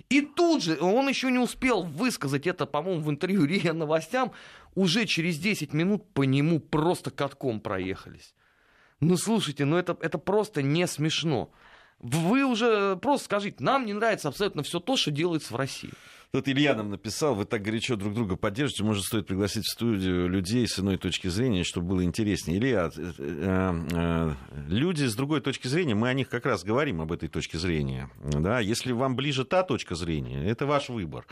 [0.09, 4.31] И тут же он еще не успел высказать это, по-моему, в интервью РИА Новостям.
[4.73, 8.33] Уже через 10 минут по нему просто катком проехались.
[9.01, 11.51] Ну, слушайте, ну это, это просто не смешно.
[11.99, 15.91] Вы уже просто скажите, нам не нравится абсолютно все то, что делается в России.
[16.33, 20.29] Тут Илья нам написал, вы так горячо друг друга поддержите, может, стоит пригласить в студию
[20.29, 22.57] людей с иной точки зрения, чтобы было интереснее.
[22.57, 24.33] Илья, э, э, э,
[24.69, 28.09] люди с другой точки зрения, мы о них как раз говорим, об этой точке зрения.
[28.23, 28.61] Да?
[28.61, 31.25] Если вам ближе та точка зрения, это ваш выбор.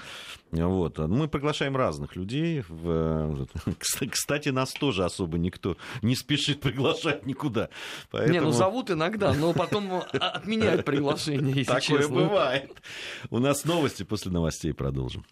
[0.51, 0.97] Вот.
[0.97, 2.65] Мы приглашаем разных людей.
[2.67, 3.47] В...
[4.09, 7.69] Кстати, нас тоже особо никто не спешит приглашать никуда.
[8.11, 8.33] Поэтому...
[8.33, 12.15] Не, ну зовут иногда, но потом отменяют приглашение, если Такое честно.
[12.15, 12.81] бывает.
[13.29, 15.23] У нас новости после новостей, правда продолжим.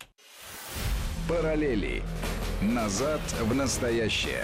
[1.28, 2.04] Параллели.
[2.62, 4.44] Назад в настоящее.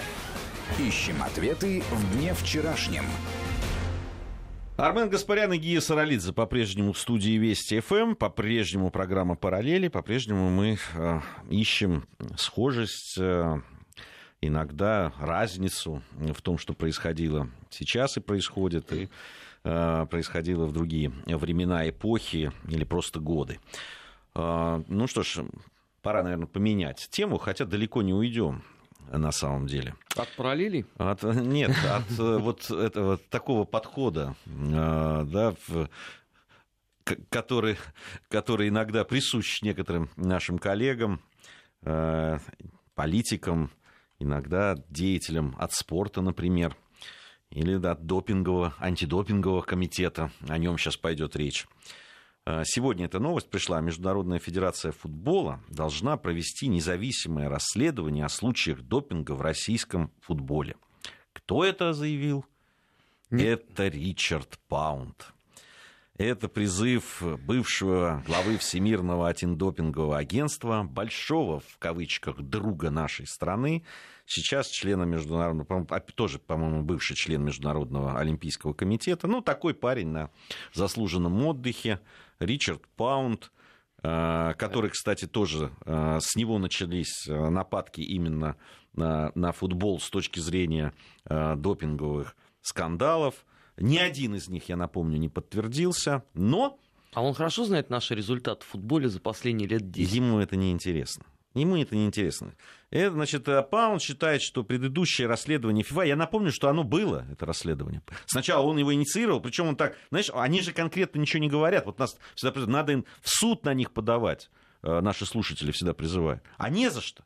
[0.80, 3.04] Ищем ответы в дне вчерашнем.
[4.76, 10.78] Армен Гаспарян и Гия Саралидзе по-прежнему в студии Вести ФМ, по-прежнему программа «Параллели», по-прежнему мы
[10.94, 13.62] э, ищем схожесть э,
[14.40, 19.08] иногда разницу в том, что происходило сейчас и происходит, и
[19.62, 23.60] э, происходило в другие времена, эпохи или просто годы.
[24.34, 25.44] Э, ну что ж,
[26.02, 28.62] пора, наверное, поменять тему, хотя далеко не уйдем
[29.10, 29.94] на самом деле.
[30.16, 30.86] От параллелей?
[30.96, 35.54] От, нет, от э, вот этого такого подхода, э, да,
[37.28, 37.76] который,
[38.28, 41.20] который иногда присущ некоторым нашим коллегам,
[41.82, 42.38] э,
[42.94, 43.70] политикам,
[44.18, 46.76] иногда деятелям от спорта, например,
[47.50, 50.30] или от допингового, антидопингового комитета.
[50.48, 51.66] О нем сейчас пойдет речь.
[52.46, 53.80] Э, сегодня эта новость пришла.
[53.80, 60.76] Международная федерация футбола должна провести независимое расследование о случаях допинга в российском футболе.
[61.32, 62.44] Кто это заявил?
[63.30, 65.32] Это Ричард Паунд.
[66.16, 73.84] Это призыв бывшего главы Всемирного антидопингового агентства, большого, в кавычках, друга нашей страны,
[74.24, 80.30] сейчас члена международного, тоже, по-моему, бывший член Международного олимпийского комитета, ну, такой парень на
[80.72, 81.98] заслуженном отдыхе,
[82.38, 83.50] Ричард Паунд,
[84.04, 88.56] э, который, кстати, тоже э, с него начались э, нападки именно
[88.92, 90.92] на, на футбол с точки зрения
[91.24, 93.44] допинговых скандалов.
[93.76, 96.78] Ни один из них, я напомню, не подтвердился, но...
[97.12, 100.12] А он хорошо знает наши результаты в футболе за последние лет 10.
[100.14, 101.24] Ему это не интересно.
[101.54, 102.54] Ему это не интересно.
[102.90, 107.46] Это, значит, э, Паунд считает, что предыдущее расследование ФИФА, я напомню, что оно было, это
[107.46, 108.02] расследование.
[108.26, 111.86] Сначала он его инициировал, причем он так, знаешь, они же конкретно ничего не говорят.
[111.86, 114.50] Вот нас всегда надо им в суд на них подавать,
[114.82, 116.42] э, наши слушатели всегда призывают.
[116.56, 117.24] А не за что.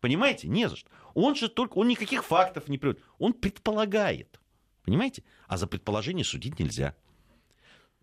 [0.00, 0.46] Понимаете?
[0.46, 0.88] Не за что.
[1.14, 3.02] Он же только, он никаких фактов не приводит.
[3.18, 4.40] Он предполагает.
[4.84, 5.24] Понимаете?
[5.46, 6.94] А за предположение судить нельзя.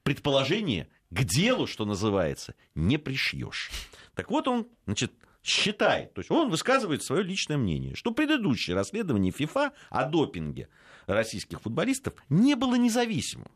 [0.03, 3.69] Предположение к делу, что называется, не пришьешь.
[4.15, 9.31] Так вот он, значит, считает, то есть он высказывает свое личное мнение, что предыдущее расследование
[9.31, 10.69] ФИФА о допинге
[11.07, 13.51] российских футболистов не было независимым.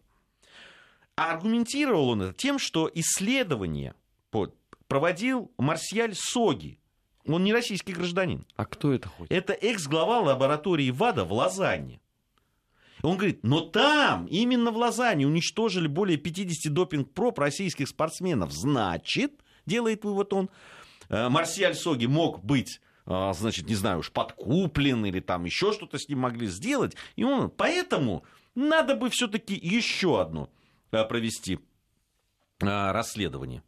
[1.15, 3.93] А аргументировал он это тем, что исследование
[4.87, 6.79] проводил Марсиаль Соги.
[7.25, 8.45] Он не российский гражданин.
[8.55, 9.31] А кто это хоть?
[9.31, 11.99] Это экс-глава лаборатории ВАДА в Лозанне.
[13.05, 18.51] Он говорит, но там, именно в Лозанне, уничтожили более 50 допинг-проб российских спортсменов.
[18.51, 19.33] Значит,
[19.65, 20.49] делает вывод он,
[21.09, 25.97] Э, Марсиаль Соги мог быть э, значит, не знаю уж, подкуплен или там еще что-то
[25.97, 26.95] с ним могли сделать.
[27.15, 28.23] И он, поэтому
[28.55, 30.49] надо бы все-таки еще одно
[30.91, 31.59] э, провести
[32.59, 33.63] расследование.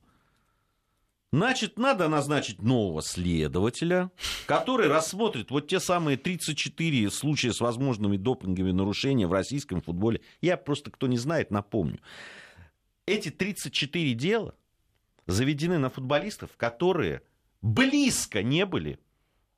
[1.33, 4.11] Значит, надо назначить нового следователя,
[4.45, 10.21] который рассмотрит вот те самые 34 случая с возможными допинговыми нарушениями в российском футболе.
[10.39, 11.99] Я просто, кто не знает, напомню.
[13.05, 14.55] Эти 34 дела
[15.25, 17.21] заведены на футболистов, которые
[17.61, 18.97] близко не были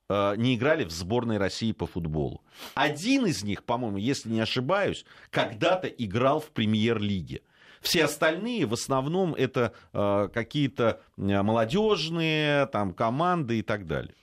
[0.10, 2.44] э, не играли в сборной России по футболу.
[2.74, 7.42] Один из них, по-моему, если не ошибаюсь, когда-то играл в премьер-лиге.
[7.82, 14.16] Все остальные в основном это э, какие-то э, молодежные там, команды и так далее.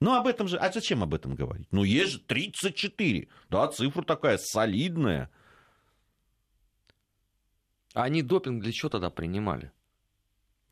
[0.00, 0.56] Ну, об этом же...
[0.56, 1.68] А зачем об этом говорить?
[1.70, 3.28] Ну, есть же 34.
[3.48, 5.30] Да, цифра такая солидная.
[7.94, 9.70] Они допинг для чего тогда принимали?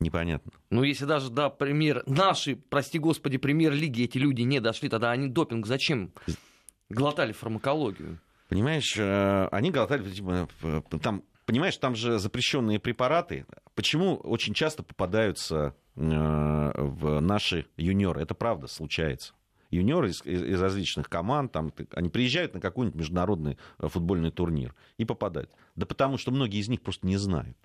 [0.01, 0.51] Непонятно.
[0.69, 2.03] Ну, если даже до премьер...
[2.07, 6.11] Наши, прости господи, премьер-лиги эти люди не дошли, тогда они допинг зачем
[6.89, 8.19] глотали фармакологию?
[8.49, 10.09] Понимаешь, э, они глотали...
[10.09, 10.49] Типа,
[11.01, 13.45] там, понимаешь, там же запрещенные препараты.
[13.75, 18.21] Почему очень часто попадаются э, в наши юниоры?
[18.21, 19.33] Это правда, случается
[19.69, 25.03] юниоры из, из различных команд, там, они приезжают на какой-нибудь международный э, футбольный турнир и
[25.03, 25.51] попадают.
[25.75, 27.57] Да потому что многие из них просто не знают.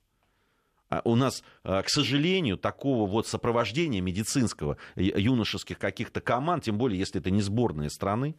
[0.89, 6.99] А у нас, а, к сожалению, такого вот сопровождения медицинского юношеских каких-то команд, тем более,
[6.99, 8.35] если это не сборные страны,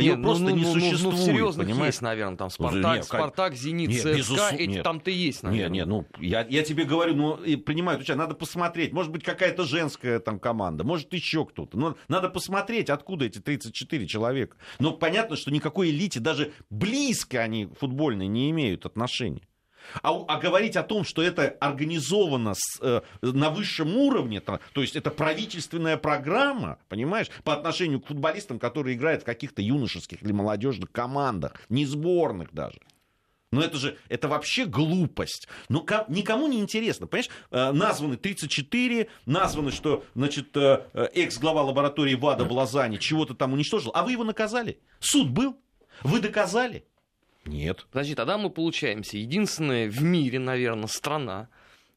[0.00, 1.94] ее ну, просто ну, не ну, существует, ну, серьезно понимаешь?
[1.94, 4.40] есть, наверное, там Спартак, нет, Спартак, Зенит, нет, ЦСКА, безус...
[4.52, 5.68] эти там-то есть, наверное.
[5.68, 9.22] Нет, нет, ну, я, я тебе говорю, ну, и принимаю участие, надо посмотреть, может быть,
[9.22, 14.56] какая-то женская там команда, может, еще кто-то, но надо посмотреть, откуда эти 34 человека.
[14.78, 19.42] Но понятно, что никакой элите, даже близко они футбольные не имеют отношения.
[20.02, 24.82] А, а говорить о том, что это организовано с, э, на высшем уровне, то, то
[24.82, 30.32] есть это правительственная программа, понимаешь, по отношению к футболистам, которые играют в каких-то юношеских или
[30.32, 32.78] молодежных командах, не сборных даже.
[33.52, 35.48] Но это же, это вообще глупость.
[35.68, 37.06] Ну, как, никому не интересно.
[37.06, 43.34] Понимаешь, э, названы 34, названы, что, значит, э, э, экс-глава лаборатории ВАДА в Лозанне чего-то
[43.34, 43.92] там уничтожил.
[43.94, 44.80] А вы его наказали?
[44.98, 45.56] Суд был?
[46.02, 46.84] Вы доказали?
[47.46, 47.86] Нет.
[47.90, 51.48] Подожди, тогда мы получаемся единственная в мире, наверное, страна,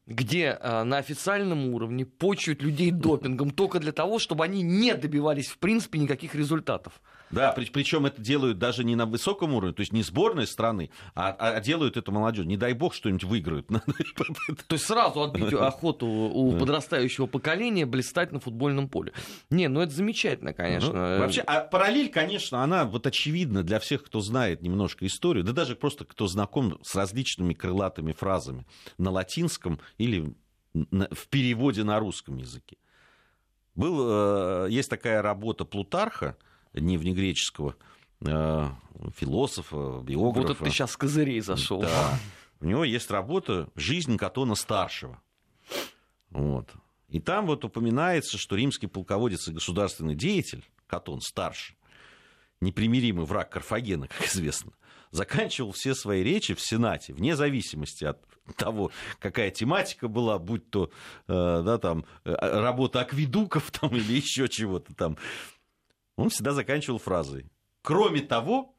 [0.06, 5.48] где э, на официальном уровне почуют людей допингом только для того, чтобы они не добивались,
[5.48, 7.00] в принципе, никаких результатов.
[7.30, 10.90] Да, при, причем это делают даже не на высоком уровне, то есть не сборной страны,
[11.14, 12.46] а, а делают это молодежь.
[12.46, 13.68] Не дай бог что-нибудь выиграют.
[14.66, 19.12] То есть сразу отбить охоту у подрастающего поколения блистать на футбольном поле.
[19.50, 20.92] Не, ну это замечательно, конечно.
[20.92, 25.52] Ну, вообще, а параллель, конечно, она вот очевидна для всех, кто знает немножко историю, да
[25.52, 28.66] даже просто кто знаком с различными крылатыми фразами
[28.98, 30.34] на латинском или
[30.72, 32.76] в переводе на русском языке.
[33.74, 36.36] Был, э, есть такая работа Плутарха,
[36.72, 37.76] древнегреческого
[38.20, 38.70] э,
[39.16, 40.48] философа, биографа.
[40.48, 41.80] Вот это ты сейчас с козырей зашел.
[41.82, 42.18] Да.
[42.60, 45.20] У него есть работа «Жизнь Катона старшего».
[46.30, 46.70] Вот.
[47.08, 51.76] И там вот упоминается, что римский полководец и государственный деятель Катон старший,
[52.60, 54.72] непримиримый враг Карфагена, как известно,
[55.10, 58.22] заканчивал все свои речи в Сенате, вне зависимости от
[58.56, 60.90] того, какая тематика была, будь то
[61.26, 65.16] э, да, там, э, работа акведуков там, или еще чего-то там
[66.16, 67.50] он всегда заканчивал фразой.
[67.82, 68.74] Кроме того,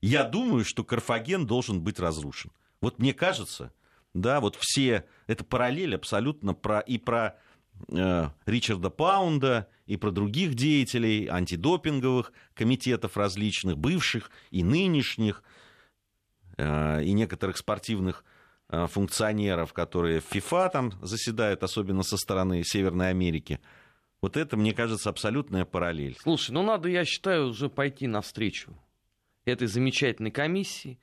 [0.00, 2.50] я думаю, что Карфаген должен быть разрушен.
[2.80, 3.72] Вот мне кажется,
[4.14, 7.36] да, вот все, это параллель абсолютно про, и про
[7.88, 15.42] э, Ричарда Паунда, и про других деятелей антидопинговых комитетов различных, бывших и нынешних,
[16.56, 18.24] э, и некоторых спортивных
[18.70, 23.60] э, функционеров, которые в ФИФА там заседают, особенно со стороны Северной Америки–
[24.22, 26.16] вот это, мне кажется, абсолютная параллель.
[26.20, 28.76] Слушай, ну надо, я считаю, уже пойти навстречу
[29.44, 30.98] этой замечательной комиссии,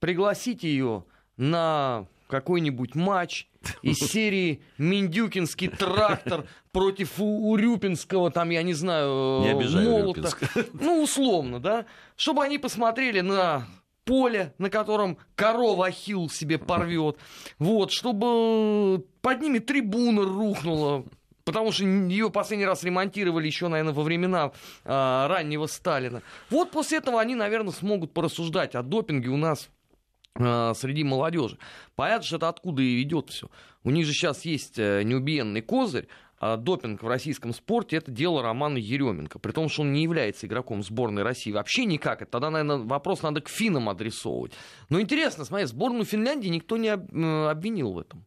[0.00, 1.04] пригласить ее
[1.36, 3.48] на какой-нибудь матч
[3.82, 10.30] из серии «Миндюкинский трактор» против Урюпинского, там, я не знаю, не молота.
[10.74, 11.86] Ну, условно, да?
[12.16, 13.66] Чтобы они посмотрели на
[14.04, 17.16] поле, на котором корова ахилл себе порвет.
[17.58, 21.04] Вот, чтобы под ними трибуна рухнула,
[21.48, 24.52] потому что ее последний раз ремонтировали еще, наверное, во времена
[24.84, 26.22] э, раннего Сталина.
[26.50, 29.70] Вот после этого они, наверное, смогут порассуждать о допинге у нас
[30.34, 31.56] э, среди молодежи.
[31.96, 33.48] Понятно, что это откуда и идет все.
[33.82, 36.08] У них же сейчас есть э, неубиенный козырь,
[36.38, 40.46] а допинг в российском спорте это дело Романа Еременко, при том, что он не является
[40.46, 42.20] игроком сборной России вообще никак.
[42.20, 44.52] Это тогда, наверное, вопрос надо к финнам адресовывать.
[44.90, 48.26] Но интересно, смотри, сборную Финляндии никто не обвинил в этом.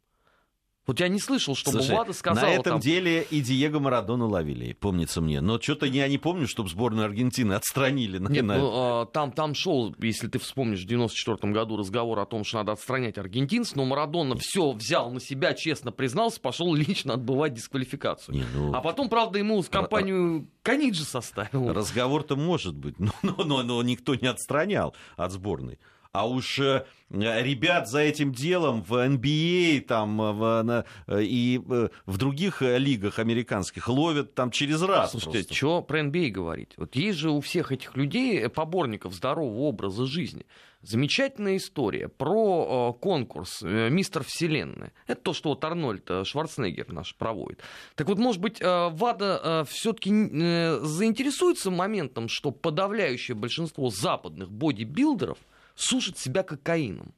[0.92, 2.44] Вот я не слышал, чтобы Слушай, Влада сказал.
[2.44, 2.80] На этом там...
[2.82, 5.40] деле и Диего Марадону ловили, помнится мне.
[5.40, 8.18] Но что-то я не помню, чтобы сборную Аргентины отстранили.
[8.18, 8.58] Нет, на...
[8.58, 12.58] ну, а, там, там шел, если ты вспомнишь, в 94 году разговор о том, что
[12.58, 18.36] надо отстранять аргентинцев, но Марадона все взял на себя, честно признался, пошел лично отбывать дисквалификацию.
[18.36, 18.74] Не, ну...
[18.74, 21.72] А потом, правда, ему в компанию Каниджи составил.
[21.72, 25.80] Разговор-то может быть, но, но, но, но никто не отстранял от сборной
[26.14, 31.58] а уж э, ребят за этим делом в NBA а там, э, в, э, и
[31.58, 35.12] в других лигах американских ловят там через раз.
[35.12, 36.74] Слушайте, что про NBA а говорить?
[36.78, 40.46] Вот есть же у всех этих людей поборников здорового образа жизни.
[40.82, 44.92] Замечательная история про конкурс «Мистер Вселенная».
[45.06, 47.62] Это то, что вот Арнольд Шварценеггер наш проводит.
[47.94, 55.38] Так вот, может быть, ВАДА все-таки заинтересуется моментом, что подавляющее большинство западных бодибилдеров–
[55.76, 57.14] сушит себя кокаином.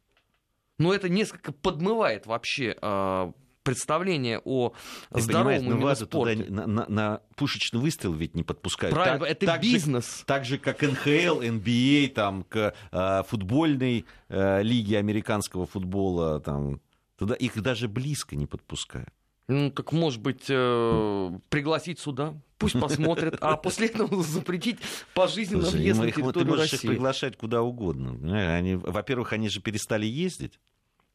[0.79, 3.31] Но это несколько подмывает вообще э,
[3.63, 4.73] представление о
[5.11, 6.35] Ты здоровом ну, спорте.
[6.43, 8.93] Туда на, на, на пушечный выстрел ведь не подпускают.
[8.93, 10.19] Правильно, так, это так бизнес.
[10.19, 16.81] Же, так же, как НХЛ, НБА, там, к э, футбольной э, лиге американского футбола, там,
[17.17, 19.13] туда их даже близко не подпускают.
[19.47, 24.79] Ну, так, может быть, э, пригласить сюда, пусть посмотрят, а после этого запретить
[25.13, 26.88] пожизненно Слушай, въезд на территорию Ты можешь России.
[26.88, 28.56] их приглашать куда угодно.
[28.56, 30.60] Они, во-первых, они же перестали ездить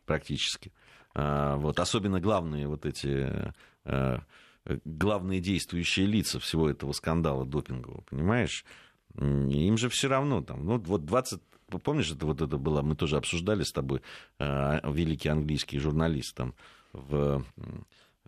[0.05, 0.73] практически.
[1.15, 3.53] А, вот, особенно главные вот эти
[3.85, 4.21] а,
[4.85, 8.65] главные действующие лица всего этого скандала допингового, понимаешь?
[9.17, 11.41] Им же все равно там, ну вот 20
[11.83, 14.03] помнишь, это вот это было, мы тоже обсуждали с тобой,
[14.39, 16.55] а, великий английский журналист там
[16.93, 17.45] в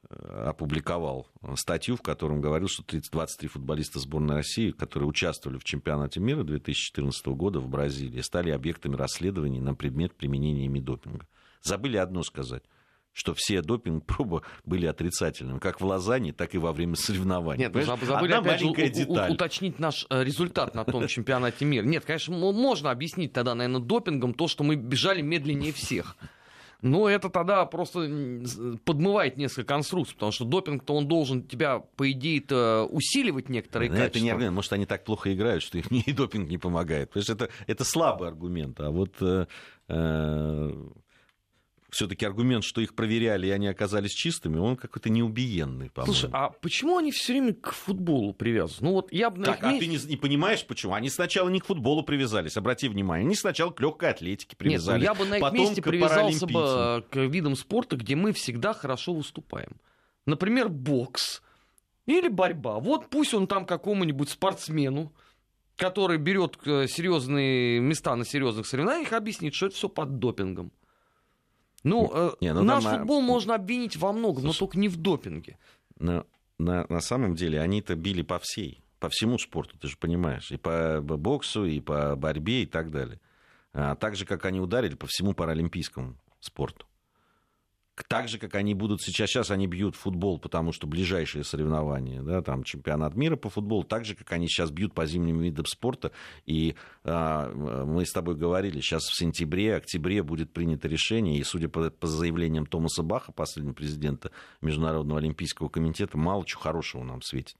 [0.09, 6.21] опубликовал статью, в котором говорил, что 30, 23 футболиста сборной России, которые участвовали в чемпионате
[6.21, 11.27] мира 2014 года в Бразилии, стали объектами расследований на предмет применения ими допинга.
[11.63, 12.65] Забыли одно сказать
[13.13, 17.65] что все допинг-пробы были отрицательными, как в Лозанне, так и во время соревнований.
[17.65, 18.01] Нет, Понимаешь?
[18.03, 19.33] забыли Одна опять маленькая же, деталь.
[19.33, 21.85] уточнить наш э, результат на том чемпионате мира.
[21.85, 26.17] Нет, конечно, можно объяснить тогда, наверное, допингом то, что мы бежали медленнее всех.
[26.83, 28.01] Но это тогда просто
[28.85, 33.97] подмывает несколько конструкций, потому что допинг-то он должен тебя, по идее, -то усиливать некоторые Но
[33.97, 34.19] качества.
[34.19, 34.55] Это не аргумент.
[34.55, 37.09] Может, они так плохо играют, что их и допинг не помогает.
[37.09, 38.81] Потому что это, это слабый аргумент.
[38.81, 39.47] А вот э,
[39.89, 40.71] э,
[41.91, 46.15] все-таки аргумент, что их проверяли, и они оказались чистыми, он какой-то неубиенный, по-моему.
[46.15, 48.89] Слушай, а почему они все время к футболу привязаны?
[48.89, 50.95] Ну вот я бы на Так, а ты не, не понимаешь, почему?
[50.95, 53.27] Они сначала не к футболу привязались, обрати внимание.
[53.27, 55.03] Они сначала к легкой атлетике Нет, ну привязались.
[55.03, 59.77] я бы на их месте привязался бы к видам спорта, где мы всегда хорошо выступаем.
[60.27, 61.43] Например, бокс
[62.07, 62.79] или борьба.
[62.79, 65.13] Вот пусть он там какому-нибудь спортсмену,
[65.77, 70.73] который берет э, серьезные места на серьезных соревнованиях, объяснит, что это все под допингом.
[71.83, 74.79] Ну, э, Не, ну наш там, а, футбол можно обвинить во многом, но слушай, только
[74.79, 75.59] не в допинге.
[75.99, 76.25] На,
[76.59, 80.51] на, на самом деле они-то били по всей, по всему спорту, ты же понимаешь.
[80.51, 83.21] И по боксу, и по борьбе, и так далее.
[83.73, 86.87] А так же, как они ударили по всему паралимпийскому спорту.
[88.05, 92.43] Так же, как они будут сейчас, сейчас они бьют футбол, потому что ближайшие соревнования, да,
[92.43, 96.13] там чемпионат мира по футболу, так же, как они сейчас бьют по зимним видам спорта.
[96.47, 96.75] И
[97.05, 101.91] а, мы с тобой говорили, сейчас в сентябре, октябре будет принято решение, и судя по,
[101.91, 104.31] по заявлениям Томаса Баха, последнего президента
[104.61, 107.57] Международного олимпийского комитета, мало чего хорошего нам светит.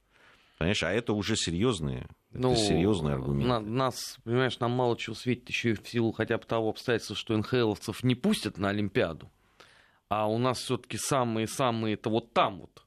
[0.59, 3.47] Понимаешь, а это уже серьезные, это серьезные аргументы.
[3.47, 6.69] Ну, на- нас, понимаешь, нам мало чего светит еще и в силу хотя бы того
[6.69, 9.31] обстоятельства, что НХЛовцев не пустят на Олимпиаду.
[10.11, 12.85] А у нас все-таки самые-самые это вот там вот.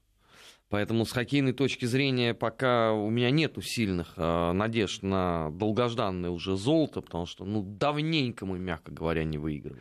[0.68, 6.56] Поэтому с хоккейной точки зрения пока у меня нету сильных э, надежд на долгожданное уже
[6.56, 9.80] золото, потому что, ну, давненько мы, мягко говоря, не выигрывали.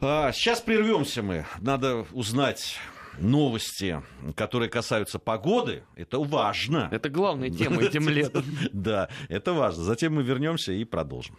[0.00, 1.46] А, сейчас прервемся мы.
[1.60, 2.78] Надо узнать
[3.18, 4.02] новости,
[4.34, 5.84] которые касаются погоды.
[5.94, 6.90] Это важно.
[6.92, 8.44] Это главная тема этим летом.
[8.72, 9.84] Да, это важно.
[9.84, 11.38] Затем мы вернемся и продолжим.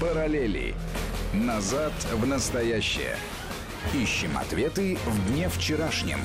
[0.00, 0.74] Параллели.
[1.34, 3.16] Назад в настоящее.
[3.94, 6.18] Ищем ответы в дне вчерашнем.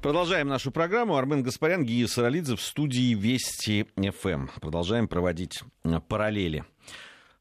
[0.00, 1.16] Продолжаем нашу программу.
[1.16, 4.46] Армен Гаспарян, Гия Саралидзе в студии Вести ФМ.
[4.60, 6.64] Продолжаем проводить э, параллели.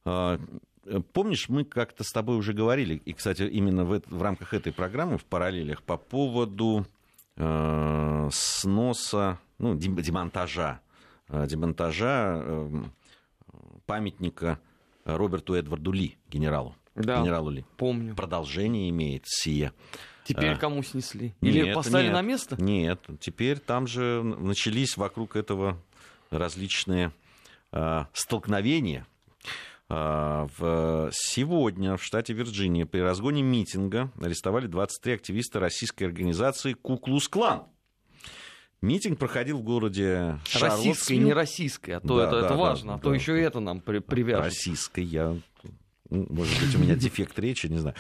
[0.06, 0.40] А,
[0.86, 4.72] э, Помнишь, мы как-то с тобой уже говорили, и, кстати, именно в, в рамках этой
[4.74, 6.88] программы, в параллелях, по поводу
[7.38, 10.80] э, сноса, ну, дем- демонтажа,
[11.30, 12.84] демонтажа э,
[13.86, 14.58] памятника
[15.06, 16.76] Роберту Эдварду Ли, генералу.
[16.96, 17.22] Да.
[17.22, 17.66] Генералу Ли.
[17.78, 18.16] Помню.
[18.16, 19.72] Продолжение имеет сие.
[20.24, 20.56] Теперь А.
[20.56, 21.34] кому снесли?
[21.42, 22.56] Или Нет, поставили нет, на место?
[22.62, 25.82] Нет, теперь там же начались вокруг этого
[26.30, 27.12] различные
[27.72, 29.08] а, столкновения.
[29.90, 37.64] А, в, сегодня в штате Вирджиния при разгоне митинга арестовали 23 активиста российской организации «Куклус-клан».
[38.82, 41.22] Митинг проходил в городе Российская, Шарлоттсвилл.
[41.22, 43.16] не российская, а то Да, это, да, это да, важно, а то да.
[43.16, 44.46] еще и это нам при, привяжут.
[44.46, 45.38] Российской, я...
[46.12, 47.96] Может быть, у меня дефект речи, не знаю.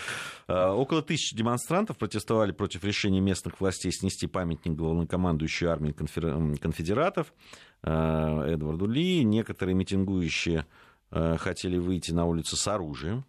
[0.48, 7.34] А, Около тысячи демонстрантов протестовали против решения местных властей снести памятник главнокомандующей армии конфедератов
[7.82, 9.24] а, Эдварду Ли.
[9.24, 10.66] Некоторые митингующие
[11.10, 13.26] а, хотели выйти на улицу с оружием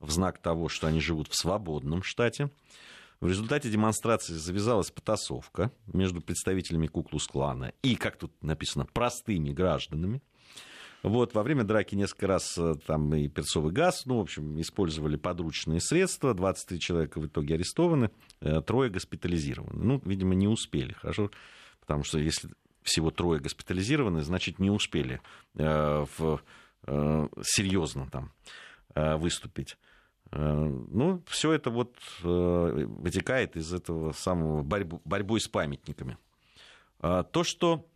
[0.00, 2.50] в знак того, что они живут в свободном штате.
[3.20, 10.20] В результате демонстрации завязалась потасовка между представителями Куклус-клана и, как тут написано, простыми гражданами.
[11.04, 15.16] Вот, во время драки несколько раз э, там и перцовый газ, ну, в общем, использовали
[15.16, 16.32] подручные средства.
[16.32, 19.84] 23 человека в итоге арестованы, э, трое госпитализированы.
[19.84, 20.94] Ну, видимо, не успели.
[20.94, 21.30] Хорошо,
[21.80, 22.48] потому что если
[22.82, 25.20] всего трое госпитализированы, значит, не успели
[25.58, 26.40] э, в,
[26.86, 28.32] э, серьезно там
[28.94, 29.76] э, выступить.
[30.32, 36.16] Э, Ну, все это вот вытекает из этого самого борьбу, борьбой с памятниками.
[37.00, 37.86] А То, что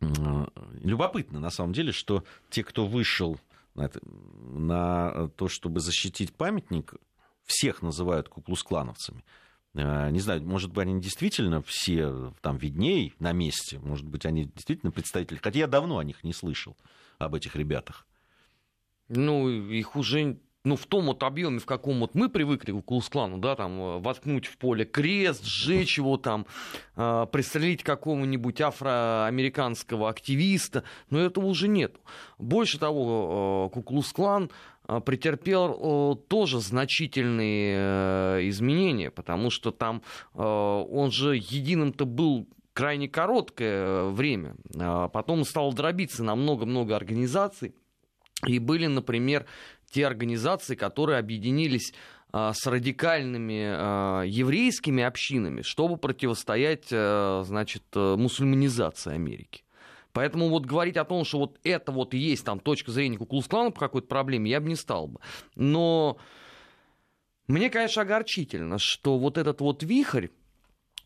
[0.00, 3.38] любопытно на самом деле, что те, кто вышел
[3.74, 6.94] на, это- на то, чтобы защитить памятник,
[7.44, 9.24] всех называют куклус-клановцами.
[9.74, 14.46] Э, Не знаю, может быть, они действительно все там видней на месте, может быть, они
[14.46, 16.76] действительно представители, хотя я давно о них не слышал,
[17.18, 18.06] об этих ребятах.
[19.08, 23.38] Ну, их уже ну, в том вот объеме, в каком вот мы привыкли к Кулсклану,
[23.38, 26.44] да, там, э, воткнуть в поле крест, сжечь его там,
[26.96, 31.96] э, пристрелить какого-нибудь афроамериканского активиста, но этого уже нет.
[32.38, 34.50] Больше того, Куклус-клан
[35.04, 40.02] претерпел э, тоже значительные э, изменения, потому что там
[40.34, 44.54] э, он же единым-то был крайне короткое время,
[45.10, 47.74] потом стал дробиться на много-много организаций,
[48.44, 49.46] и были, например,
[49.90, 51.92] те организации, которые объединились
[52.32, 59.62] а, с радикальными а, еврейскими общинами, чтобы противостоять, а, значит, э, мусульманизации Америки.
[60.12, 63.70] Поэтому вот говорить о том, что вот это вот и есть там точка зрения Куклус-клана
[63.70, 65.20] по какой-то проблеме, я бы не стал бы.
[65.54, 66.16] Но
[67.48, 70.28] мне, конечно, огорчительно, что вот этот вот вихрь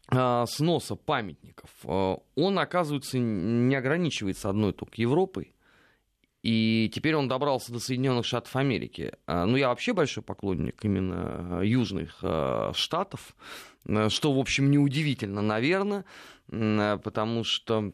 [0.09, 5.55] а, сноса памятников, а, он, оказывается, не ограничивается одной только Европой.
[6.43, 9.13] И теперь он добрался до Соединенных Штатов Америки.
[9.27, 12.23] Ну, я вообще большой поклонник именно южных
[12.73, 13.37] штатов,
[14.09, 16.07] что, в общем, неудивительно, наверное,
[16.49, 17.93] потому что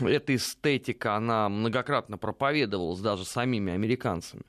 [0.00, 4.44] эта эстетика, она многократно проповедовалась даже самими американцами.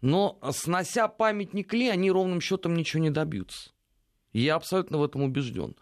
[0.00, 3.70] Но снося памятник Ли, они ровным счетом ничего не добьются.
[4.32, 5.74] Я абсолютно в этом убежден.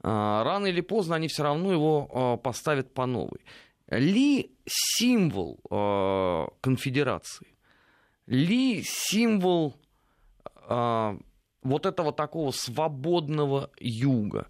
[0.00, 3.40] А, рано или поздно они все равно его а, поставят по новой.
[3.88, 7.56] Ли символ а, конфедерации.
[8.26, 9.74] Ли символ
[10.66, 14.48] вот этого такого свободного юга.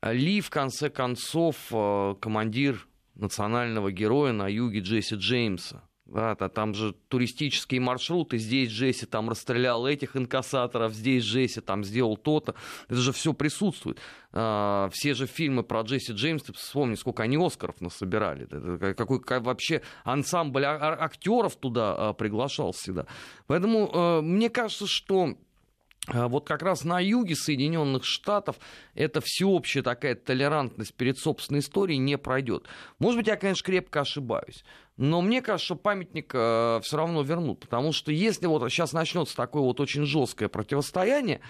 [0.00, 1.56] Ли, в конце концов,
[2.20, 5.82] командир национального героя на юге Джесси Джеймса.
[6.06, 12.16] Да, там же туристические маршруты, здесь Джесси там расстрелял этих инкассаторов, здесь Джесси там сделал
[12.16, 12.54] то-то.
[12.86, 13.98] Это же все присутствует.
[14.32, 18.44] А, все же фильмы про Джесси Джеймс, ты вспомни, сколько они Оскаров насобирали.
[18.44, 23.06] Это какой как вообще ансамбль а, а, актеров туда а, приглашался всегда.
[23.48, 25.36] Поэтому а, мне кажется, что
[26.08, 28.56] а вот как раз на юге Соединенных Штатов
[28.94, 32.66] эта всеобщая такая толерантность перед собственной историей не пройдет.
[33.00, 34.64] Может быть, я, конечно, крепко ошибаюсь.
[34.96, 37.60] Но мне кажется, что памятник э, все равно вернут.
[37.60, 41.40] Потому что если вот сейчас начнется такое вот очень жесткое противостояние,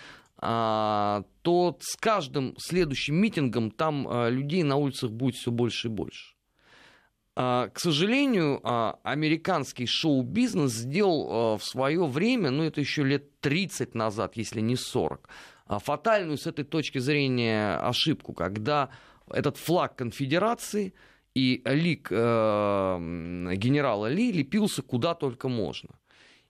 [0.41, 5.91] э, то с каждым следующим митингом там э, людей на улицах будет все больше и
[5.91, 6.37] больше.
[7.39, 13.41] А, к сожалению, а, американский шоу-бизнес сделал а, в свое время, ну это еще лет
[13.41, 15.29] 30 назад, если не 40,
[15.67, 18.89] фатальную с этой точки зрения ошибку, когда
[19.31, 20.95] этот флаг конфедерации
[21.37, 22.97] и лик э,
[23.57, 25.91] генерала Ли лепился куда только можно.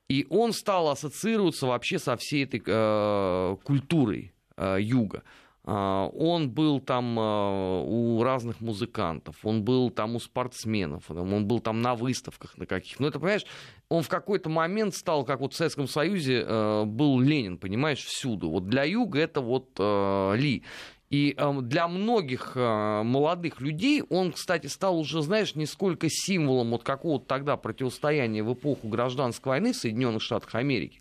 [0.09, 5.25] И он стал ассоциироваться вообще со всей этой э, культурой э, юга.
[5.65, 11.83] А, он был там у разных музыкантов, он был там у спортсменов, он был там
[11.83, 13.01] на выставках на каких.
[13.01, 13.47] Ну, это, понимаешь,
[13.89, 16.45] он в какой-то момент стал, как вот в Советском Союзе
[16.85, 18.49] был Ленин, понимаешь, всюду.
[18.49, 20.63] Вот для Юга это вот Ли.
[21.11, 27.27] И для многих молодых людей он, кстати, стал уже, знаешь, не сколько символом вот какого-то
[27.27, 31.01] тогда противостояния в эпоху гражданской войны в Соединенных Штатах Америки,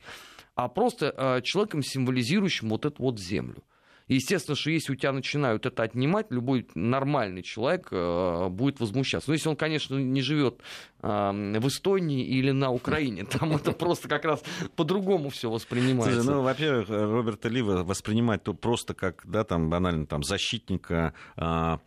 [0.54, 3.64] а просто человеком, символизирующим вот эту вот землю.
[4.08, 9.30] Естественно, что если у тебя начинают это отнимать, любой нормальный человек э, будет возмущаться.
[9.30, 10.60] Но если он, конечно, не живет
[11.02, 14.44] э, в Эстонии или на Украине, там это просто как раз
[14.76, 16.24] по-другому все воспринимается.
[16.24, 21.80] ну, во-первых, Роберта Ли воспринимать то просто как, да, там банально там защитника а,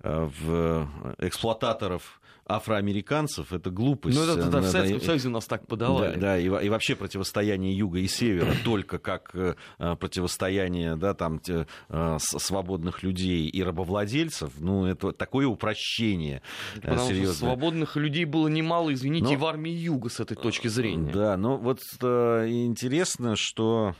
[0.00, 0.88] в
[1.18, 2.17] эксплуататоров
[2.48, 4.16] афроамериканцев, это глупость.
[4.16, 6.14] Ну, это, это, в Советском Союзе нас так подавали.
[6.14, 11.40] Да, да и, и вообще противостояние юга и севера только как э, противостояние да, там,
[11.46, 16.40] э, свободных людей и рабовладельцев, ну, это такое упрощение.
[16.76, 17.34] Э, Потому серьезное.
[17.34, 21.12] что свободных людей было немало, извините, но, в армии юга с этой точки зрения.
[21.12, 23.94] Да, но вот интересно, что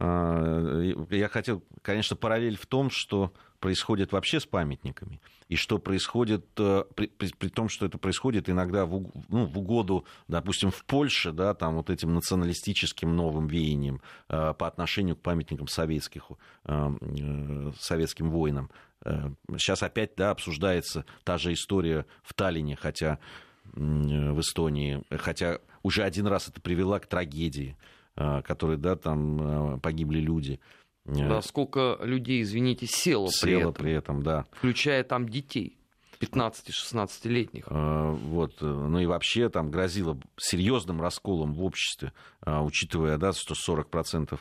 [0.00, 6.84] я хотел, конечно, параллель в том, что происходит вообще с памятниками, и что происходит, э,
[6.94, 11.32] при, при, при том, что это происходит иногда в, ну, в угоду, допустим, в Польше,
[11.32, 16.30] да, там вот этим националистическим новым веянием э, по отношению к памятникам советских,
[16.64, 18.70] э, э, советским воинам.
[19.04, 23.18] Э, сейчас опять да, обсуждается та же история в Таллине, хотя
[23.74, 27.76] в Эстонии, хотя уже один раз это привело к трагедии,
[28.16, 30.60] э, которой, да, там э, погибли люди.
[31.08, 33.72] Да, сколько людей, извините, село, село при этом.
[33.72, 34.46] при этом, да.
[34.52, 35.78] Включая там детей.
[36.20, 37.64] 15-16-летних.
[37.68, 38.60] А, вот.
[38.60, 44.38] Ну и вообще там грозило серьезным расколом в обществе, а, учитывая, да, что 40%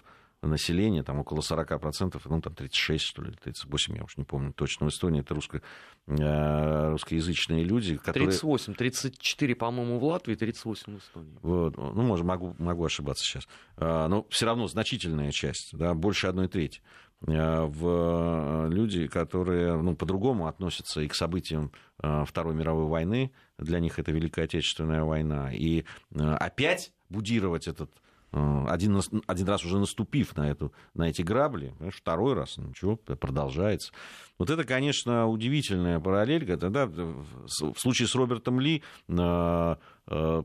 [0.47, 4.87] населения, там около 40%, ну там 36, что ли, 38, я уж не помню точно,
[4.87, 5.61] в Эстонии это русско,
[6.07, 8.29] э, русскоязычные люди, которые...
[8.29, 11.37] 38, 34, по-моему, в Латвии, 38 в Эстонии.
[11.41, 13.47] Вот, ну, может, могу, могу ошибаться сейчас.
[13.77, 16.81] А, но все равно значительная часть, да, больше одной трети.
[17.25, 21.71] Э, в люди, которые ну, по-другому относятся и к событиям
[22.01, 25.83] э, Второй мировой войны, для них это Великая Отечественная война, и
[26.13, 32.33] опять будировать этот Э, один, один раз уже наступив на, эту, на эти грабли, второй
[32.33, 33.93] раз, ничего, продолжается.
[34.37, 36.49] Вот это, конечно, удивительная параллель.
[36.51, 39.75] Это, да, в случае с Робертом Ли э,
[40.07, 40.43] э,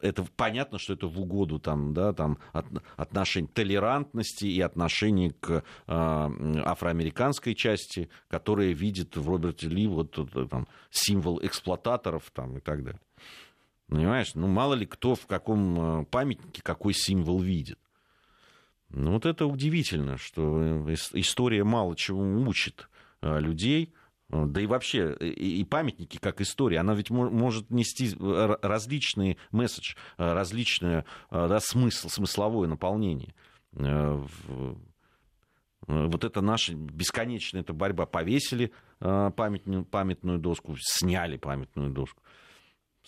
[0.00, 2.66] это понятно, что это в угоду там, да, там, от,
[2.96, 10.16] отношений толерантности и отношений к э, афроамериканской части, которая видит в Роберте Ли вот,
[10.50, 13.00] там, символ эксплуататоров там, и так далее.
[13.88, 14.34] Понимаешь?
[14.34, 17.78] Ну, мало ли кто в каком э, памятнике какой символ видит.
[18.90, 22.88] Ну, вот это удивительно, что э, история мало чего учит
[23.22, 23.94] э, людей,
[24.28, 31.60] Да и вообще, и памятники как история, она ведь может нести различные месседж, различное да,
[31.60, 33.34] смысл, смысловое наполнение.
[35.86, 38.04] Вот это наша бесконечная эта борьба.
[38.04, 38.70] Повесили
[39.00, 42.22] памятную, памятную доску, сняли памятную доску.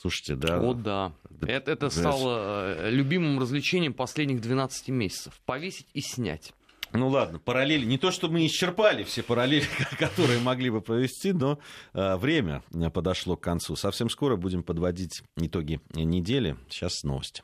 [0.01, 0.59] Слушайте, да.
[0.61, 1.12] О, да.
[1.42, 5.38] Это, это стало любимым развлечением последних 12 месяцев.
[5.44, 6.55] Повесить и снять.
[6.92, 7.84] Ну ладно, параллели.
[7.84, 9.66] Не то, что мы исчерпали все параллели,
[9.98, 11.59] которые могли бы провести, но
[11.92, 12.62] э, время
[12.94, 13.76] подошло к концу.
[13.76, 16.57] Совсем скоро будем подводить итоги недели.
[16.70, 17.42] Сейчас новости.